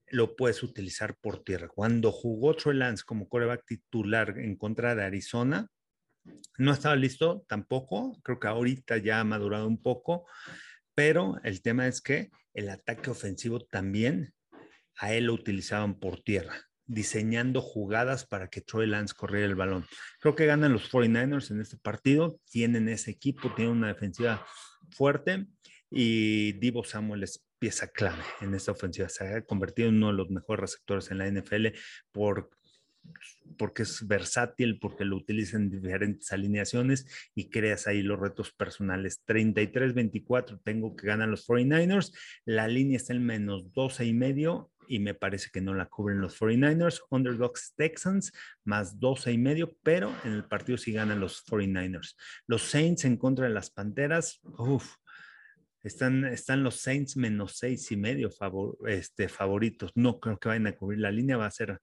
lo 0.09 0.35
puedes 0.35 0.61
utilizar 0.61 1.17
por 1.17 1.43
tierra. 1.43 1.67
Cuando 1.67 2.11
jugó 2.11 2.55
Trey 2.55 2.77
Lance 2.77 3.03
como 3.03 3.27
coreback 3.27 3.65
titular 3.65 4.37
en 4.37 4.55
contra 4.55 4.93
de 4.95 5.03
Arizona, 5.03 5.67
no 6.57 6.71
estaba 6.71 6.95
listo 6.95 7.45
tampoco, 7.47 8.19
creo 8.23 8.39
que 8.39 8.47
ahorita 8.47 8.97
ya 8.97 9.19
ha 9.19 9.23
madurado 9.23 9.67
un 9.67 9.81
poco, 9.81 10.25
pero 10.93 11.39
el 11.43 11.61
tema 11.61 11.87
es 11.87 12.01
que 12.01 12.29
el 12.53 12.69
ataque 12.69 13.09
ofensivo 13.09 13.59
también 13.59 14.33
a 14.99 15.13
él 15.13 15.25
lo 15.25 15.33
utilizaban 15.33 15.99
por 15.99 16.21
tierra, 16.21 16.55
diseñando 16.85 17.61
jugadas 17.61 18.25
para 18.25 18.49
que 18.49 18.61
Troy 18.61 18.87
Lance 18.87 19.13
corriera 19.15 19.47
el 19.47 19.55
balón. 19.55 19.85
Creo 20.19 20.35
que 20.35 20.45
ganan 20.45 20.73
los 20.73 20.91
49ers 20.91 21.51
en 21.51 21.61
este 21.61 21.77
partido, 21.77 22.39
tienen 22.49 22.89
ese 22.89 23.11
equipo, 23.11 23.53
tienen 23.53 23.77
una 23.77 23.87
defensiva 23.87 24.45
fuerte 24.91 25.47
y 25.89 26.53
Divo 26.53 26.83
Samuel 26.83 27.23
es 27.23 27.43
pieza 27.59 27.87
clave 27.87 28.23
en 28.41 28.53
esta 28.53 28.71
ofensiva. 28.71 29.09
Se 29.09 29.27
ha 29.27 29.41
convertido 29.41 29.89
en 29.89 29.95
uno 29.97 30.07
de 30.07 30.13
los 30.13 30.29
mejores 30.29 30.61
receptores 30.61 31.11
en 31.11 31.17
la 31.17 31.29
NFL 31.29 31.67
por 32.11 32.49
porque 33.57 33.83
es 33.83 34.05
versátil, 34.05 34.79
porque 34.79 35.05
lo 35.05 35.15
utiliza 35.15 35.57
en 35.57 35.69
diferentes 35.69 36.31
alineaciones 36.31 37.05
y 37.33 37.49
creas 37.49 37.87
ahí 37.87 38.01
los 38.01 38.19
retos 38.19 38.51
personales. 38.51 39.23
33-24 39.25 40.61
tengo 40.63 40.95
que 40.95 41.07
ganar 41.07 41.29
los 41.29 41.47
49ers. 41.47 42.13
La 42.45 42.67
línea 42.67 42.97
está 42.97 43.13
en 43.13 43.25
menos 43.25 43.71
12 43.71 44.05
y 44.05 44.13
medio 44.13 44.71
y 44.87 44.99
me 44.99 45.13
parece 45.13 45.49
que 45.51 45.61
no 45.61 45.73
la 45.73 45.87
cubren 45.87 46.21
los 46.21 46.39
49ers. 46.39 47.01
Underdogs 47.09 47.73
Texans 47.75 48.31
más 48.63 48.99
12 48.99 49.31
y 49.31 49.37
medio, 49.37 49.75
pero 49.83 50.13
en 50.23 50.33
el 50.33 50.45
partido 50.45 50.77
sí 50.77 50.93
ganan 50.93 51.19
los 51.19 51.45
49ers. 51.45 52.15
Los 52.47 52.63
Saints 52.63 53.05
en 53.05 53.17
contra 53.17 53.47
de 53.47 53.53
las 53.53 53.69
Panteras, 53.69 54.39
uff, 54.43 54.95
están, 55.83 56.25
están 56.25 56.63
los 56.63 56.81
Saints 56.81 57.15
menos 57.17 57.57
seis 57.57 57.91
y 57.91 57.97
medio 57.97 58.29
este, 58.87 59.29
favoritos. 59.29 59.91
No 59.95 60.19
creo 60.19 60.37
que 60.39 60.49
vayan 60.49 60.67
a 60.67 60.75
cubrir 60.75 60.99
la 60.99 61.11
línea. 61.11 61.37
Va 61.37 61.45
a 61.45 61.51
ser 61.51 61.79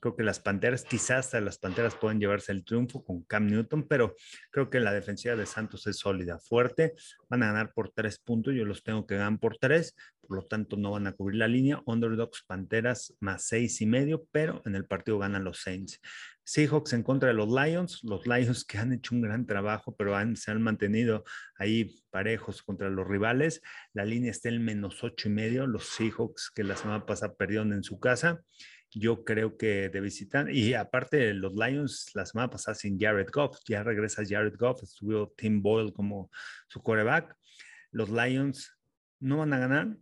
Creo 0.00 0.14
que 0.14 0.22
las 0.22 0.38
Panteras, 0.38 0.84
quizás 0.84 1.26
hasta 1.26 1.40
las 1.40 1.58
Panteras 1.58 1.96
pueden 1.96 2.20
llevarse 2.20 2.52
el 2.52 2.64
triunfo 2.64 3.04
con 3.04 3.22
Cam 3.24 3.46
Newton, 3.46 3.86
pero 3.88 4.14
creo 4.50 4.70
que 4.70 4.78
la 4.78 4.92
defensiva 4.92 5.34
de 5.34 5.44
Santos 5.44 5.86
es 5.88 5.98
sólida, 5.98 6.38
fuerte. 6.38 6.94
Van 7.28 7.42
a 7.42 7.46
ganar 7.46 7.72
por 7.72 7.90
tres 7.90 8.18
puntos, 8.20 8.54
yo 8.54 8.64
los 8.64 8.84
tengo 8.84 9.06
que 9.06 9.16
ganar 9.16 9.40
por 9.40 9.58
tres, 9.58 9.96
por 10.20 10.36
lo 10.36 10.46
tanto 10.46 10.76
no 10.76 10.92
van 10.92 11.08
a 11.08 11.12
cubrir 11.12 11.38
la 11.38 11.48
línea. 11.48 11.82
Underdogs 11.84 12.44
Panteras 12.46 13.14
más 13.18 13.48
seis 13.48 13.80
y 13.80 13.86
medio, 13.86 14.24
pero 14.30 14.62
en 14.66 14.76
el 14.76 14.84
partido 14.84 15.18
ganan 15.18 15.42
los 15.42 15.62
Saints. 15.62 16.00
Seahawks 16.44 16.94
en 16.94 17.02
contra 17.02 17.28
de 17.28 17.34
los 17.34 17.48
Lions, 17.48 18.02
los 18.04 18.26
Lions 18.26 18.64
que 18.68 18.78
han 18.78 18.92
hecho 18.92 19.16
un 19.16 19.20
gran 19.20 19.46
trabajo, 19.46 19.96
pero 19.96 20.14
se 20.36 20.50
han 20.50 20.62
mantenido 20.62 21.24
ahí 21.56 22.02
parejos 22.10 22.62
contra 22.62 22.88
los 22.88 23.06
rivales. 23.06 23.60
La 23.92 24.04
línea 24.04 24.30
está 24.30 24.48
en 24.48 24.64
menos 24.64 25.02
ocho 25.02 25.28
y 25.28 25.32
medio, 25.32 25.66
los 25.66 25.88
Seahawks 25.88 26.52
que 26.54 26.62
la 26.62 26.76
semana 26.76 27.04
pasada 27.04 27.34
perdieron 27.34 27.72
en 27.72 27.82
su 27.82 27.98
casa 27.98 28.44
yo 28.90 29.24
creo 29.24 29.56
que 29.56 29.88
de 29.88 30.00
visitar. 30.00 30.50
Y 30.50 30.74
aparte, 30.74 31.34
los 31.34 31.54
Lions 31.54 32.10
la 32.14 32.26
semana 32.26 32.50
pasada 32.50 32.74
sin 32.74 32.98
Jared 32.98 33.28
Goff, 33.32 33.58
ya 33.66 33.82
regresa 33.82 34.22
Jared 34.26 34.56
Goff, 34.56 34.82
estuvo 34.82 35.32
Tim 35.36 35.62
Boyle 35.62 35.92
como 35.92 36.30
su 36.68 36.82
coreback. 36.82 37.36
Los 37.90 38.10
Lions 38.10 38.76
no 39.20 39.38
van 39.38 39.52
a 39.52 39.58
ganar, 39.58 39.96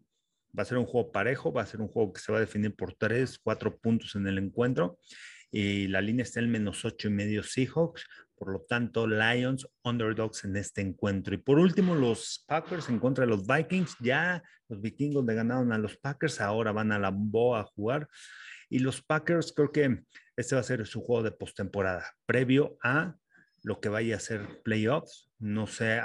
va 0.56 0.62
a 0.62 0.66
ser 0.66 0.78
un 0.78 0.86
juego 0.86 1.12
parejo, 1.12 1.52
va 1.52 1.62
a 1.62 1.66
ser 1.66 1.80
un 1.80 1.88
juego 1.88 2.12
que 2.12 2.20
se 2.20 2.32
va 2.32 2.38
a 2.38 2.42
definir 2.42 2.74
por 2.74 2.94
tres, 2.94 3.38
cuatro 3.38 3.76
puntos 3.78 4.14
en 4.14 4.26
el 4.26 4.38
encuentro. 4.38 4.98
Y 5.50 5.88
la 5.88 6.00
línea 6.00 6.24
está 6.24 6.40
en 6.40 6.50
menos 6.50 6.84
ocho 6.84 7.08
y 7.08 7.12
medio 7.12 7.42
Seahawks, 7.42 8.06
por 8.36 8.52
lo 8.52 8.60
tanto, 8.60 9.06
Lions 9.06 9.66
underdogs 9.82 10.44
en 10.44 10.56
este 10.56 10.82
encuentro. 10.82 11.34
Y 11.34 11.38
por 11.38 11.58
último, 11.58 11.94
los 11.94 12.44
Packers 12.46 12.88
en 12.88 12.98
contra 12.98 13.24
de 13.24 13.30
los 13.30 13.46
Vikings. 13.46 13.96
Ya 14.00 14.42
los 14.68 14.80
vikingos 14.80 15.24
le 15.24 15.34
ganaron 15.34 15.72
a 15.72 15.78
los 15.78 15.96
Packers, 15.96 16.40
ahora 16.40 16.72
van 16.72 16.92
a 16.92 16.98
la 16.98 17.10
Boa 17.10 17.60
a 17.60 17.64
jugar. 17.64 18.08
Y 18.68 18.80
los 18.80 19.00
Packers, 19.02 19.52
creo 19.52 19.72
que 19.72 20.04
este 20.36 20.54
va 20.54 20.60
a 20.60 20.64
ser 20.64 20.86
su 20.86 21.00
juego 21.00 21.22
de 21.22 21.30
postemporada, 21.30 22.14
previo 22.26 22.76
a 22.82 23.16
lo 23.62 23.80
que 23.80 23.88
vaya 23.88 24.16
a 24.16 24.20
ser 24.20 24.62
playoffs. 24.62 25.30
No 25.38 25.66
sé 25.66 26.00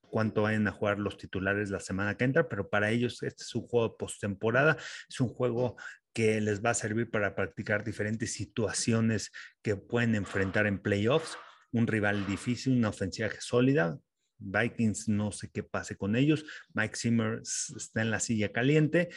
cuánto 0.00 0.42
vayan 0.42 0.66
a 0.66 0.72
jugar 0.72 0.98
los 0.98 1.16
titulares 1.16 1.70
la 1.70 1.80
semana 1.80 2.16
que 2.16 2.24
entra, 2.24 2.48
pero 2.48 2.68
para 2.68 2.90
ellos 2.90 3.22
este 3.22 3.44
es 3.44 3.54
un 3.54 3.68
juego 3.68 3.90
de 3.90 3.94
postemporada, 3.98 4.76
es 5.08 5.20
un 5.20 5.28
juego 5.28 5.76
que 6.12 6.40
les 6.40 6.64
va 6.64 6.70
a 6.70 6.74
servir 6.74 7.10
para 7.10 7.36
practicar 7.36 7.84
diferentes 7.84 8.32
situaciones 8.32 9.30
que 9.62 9.76
pueden 9.76 10.16
enfrentar 10.16 10.66
en 10.66 10.80
playoffs. 10.80 11.38
Un 11.72 11.86
rival 11.86 12.26
difícil, 12.26 12.76
una 12.76 12.88
ofensiva 12.88 13.28
sólida, 13.38 13.98
Vikings, 14.38 15.08
no 15.08 15.32
sé 15.32 15.50
qué 15.50 15.62
pase 15.62 15.96
con 15.96 16.16
ellos. 16.16 16.44
Mike 16.74 16.96
Zimmer 16.96 17.40
está 17.42 18.02
en 18.02 18.10
la 18.10 18.20
silla 18.20 18.52
caliente. 18.52 19.08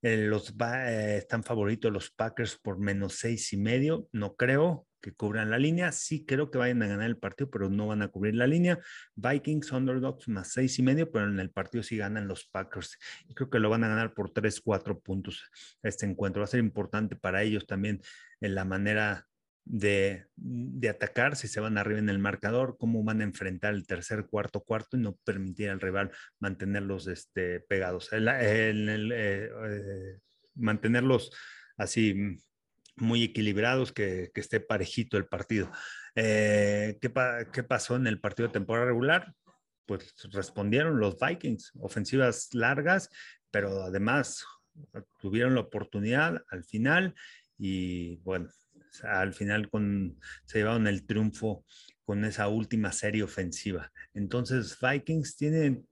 Eh, 0.00 0.28
los 0.28 0.54
eh, 0.60 1.16
están 1.18 1.42
favoritos 1.42 1.92
los 1.92 2.10
Packers 2.10 2.56
por 2.56 2.78
menos 2.78 3.14
seis 3.14 3.52
y 3.52 3.56
medio. 3.56 4.08
No 4.12 4.36
creo 4.36 4.86
que 5.00 5.12
cubran 5.12 5.50
la 5.50 5.58
línea. 5.58 5.90
Sí 5.92 6.24
creo 6.24 6.50
que 6.50 6.58
vayan 6.58 6.82
a 6.82 6.86
ganar 6.86 7.06
el 7.06 7.18
partido, 7.18 7.50
pero 7.50 7.68
no 7.68 7.88
van 7.88 8.02
a 8.02 8.08
cubrir 8.08 8.34
la 8.34 8.46
línea. 8.46 8.78
Vikings, 9.14 9.72
Underdogs 9.72 10.28
más 10.28 10.52
seis 10.52 10.78
y 10.78 10.82
medio, 10.82 11.10
pero 11.10 11.28
en 11.28 11.40
el 11.40 11.50
partido 11.50 11.82
sí 11.82 11.96
ganan 11.96 12.28
los 12.28 12.46
Packers. 12.46 12.98
Creo 13.34 13.50
que 13.50 13.58
lo 13.58 13.70
van 13.70 13.84
a 13.84 13.88
ganar 13.88 14.14
por 14.14 14.30
tres, 14.30 14.60
cuatro 14.60 15.00
puntos 15.00 15.42
este 15.82 16.06
encuentro. 16.06 16.40
Va 16.40 16.44
a 16.44 16.48
ser 16.48 16.60
importante 16.60 17.16
para 17.16 17.42
ellos 17.42 17.66
también 17.66 18.00
en 18.40 18.54
la 18.54 18.64
manera 18.64 19.26
de, 19.68 20.26
atacar, 20.88 21.36
si 21.36 21.46
se 21.46 21.60
van 21.60 21.76
arriba 21.76 21.98
en 21.98 22.08
el 22.08 22.18
marcador, 22.18 22.76
cómo 22.78 23.04
van 23.04 23.20
a 23.20 23.24
enfrentar 23.24 23.74
el 23.74 23.86
tercer, 23.86 24.26
cuarto, 24.26 24.62
cuarto 24.62 24.96
y 24.96 25.00
no 25.00 25.16
permitir 25.24 25.70
al 25.70 25.80
rival 25.80 26.10
mantenerlos 26.40 27.06
este, 27.06 27.60
pegados. 27.60 28.12
El, 28.12 28.28
eh, 28.28 29.50
eh, 29.66 30.18
mantenerlos 30.54 31.30
así 31.76 32.38
muy 32.96 33.22
equilibrados, 33.22 33.92
que, 33.92 34.30
que, 34.34 34.40
esté 34.40 34.58
parejito 34.60 35.16
el 35.18 35.26
partido. 35.26 35.70
Eh, 36.14 36.98
¿qué, 37.00 37.12
¿Qué 37.52 37.62
pasó 37.62 37.96
en 37.96 38.06
el 38.06 38.20
partido 38.20 38.48
de 38.48 38.54
temporada 38.54 38.86
regular? 38.86 39.34
Pues 39.86 40.14
respondieron 40.32 40.98
los 40.98 41.16
Vikings, 41.18 41.72
ofensivas 41.78 42.48
largas, 42.54 43.10
pero 43.50 43.82
además 43.82 44.44
tuvieron 45.18 45.54
la 45.54 45.60
oportunidad 45.60 46.42
al 46.50 46.64
final 46.64 47.14
y 47.58 48.16
bueno, 48.18 48.48
al 49.04 49.34
final 49.34 49.68
con, 49.70 50.18
se 50.44 50.58
llevaron 50.58 50.86
el 50.86 51.06
triunfo 51.06 51.64
con 52.08 52.24
esa 52.24 52.48
última 52.48 52.90
serie 52.90 53.22
ofensiva. 53.22 53.92
Entonces 54.14 54.78
Vikings 54.80 55.36
tiene, 55.36 55.82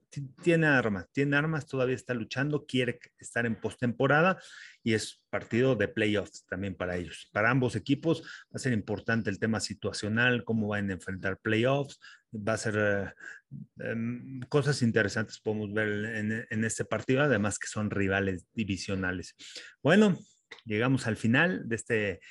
tiene 0.41 0.65
armas, 0.65 1.07
tiene 1.11 1.37
armas, 1.37 1.67
todavía 1.67 1.93
está 1.93 2.15
luchando, 2.15 2.65
quiere 2.65 2.99
estar 3.19 3.45
en 3.45 3.55
postemporada 3.55 4.41
y 4.83 4.95
es 4.95 5.21
partido 5.29 5.75
de 5.75 5.87
playoffs 5.87 6.43
también 6.47 6.73
para 6.73 6.97
ellos. 6.97 7.29
Para 7.31 7.51
ambos 7.51 7.75
equipos 7.75 8.23
va 8.45 8.55
a 8.55 8.57
ser 8.57 8.73
importante 8.73 9.29
el 9.29 9.37
tema 9.37 9.59
situacional, 9.59 10.43
cómo 10.43 10.69
van 10.69 10.89
a 10.89 10.93
enfrentar 10.93 11.37
playoffs, 11.37 11.99
va 12.33 12.53
a 12.53 12.57
ser 12.57 12.75
eh, 12.79 13.91
em, 13.91 14.39
cosas 14.49 14.81
interesantes 14.81 15.39
podemos 15.39 15.71
ver 15.71 15.87
en, 16.15 16.47
en 16.49 16.63
este 16.63 16.83
partido, 16.83 17.21
además 17.21 17.59
que 17.59 17.67
son 17.67 17.91
rivales 17.91 18.47
divisionales. 18.55 19.35
Bueno, 19.83 20.17
llegamos 20.65 21.05
al 21.05 21.15
final 21.15 21.69
de 21.69 21.75
este 21.75 22.21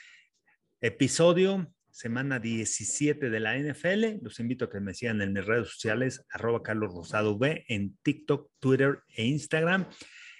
episodio, 0.80 1.72
semana 1.90 2.38
17 2.38 3.30
de 3.30 3.40
la 3.40 3.56
NFL. 3.56 4.22
Los 4.22 4.40
invito 4.40 4.66
a 4.66 4.70
que 4.70 4.80
me 4.80 4.94
sigan 4.94 5.22
en 5.22 5.32
mis 5.32 5.44
redes 5.44 5.68
sociales, 5.68 6.24
arroba 6.30 6.62
Carlos 6.62 6.92
Rosado 6.92 7.38
B, 7.38 7.64
en 7.68 7.96
TikTok, 8.02 8.50
Twitter 8.58 9.00
e 9.08 9.24
Instagram. 9.24 9.88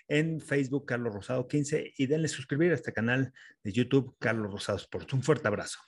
En 0.08 0.40
Facebook, 0.40 0.86
Carlos 0.86 1.14
Rosado 1.14 1.48
15 1.48 1.94
y 1.96 2.06
denle 2.06 2.28
suscribir 2.28 2.72
a 2.72 2.76
este 2.76 2.92
canal 2.92 3.32
de 3.64 3.72
YouTube, 3.72 4.14
Carlos 4.18 4.52
Rosado 4.52 4.78
Sports. 4.78 5.12
Un 5.12 5.22
fuerte 5.22 5.48
abrazo. 5.48 5.80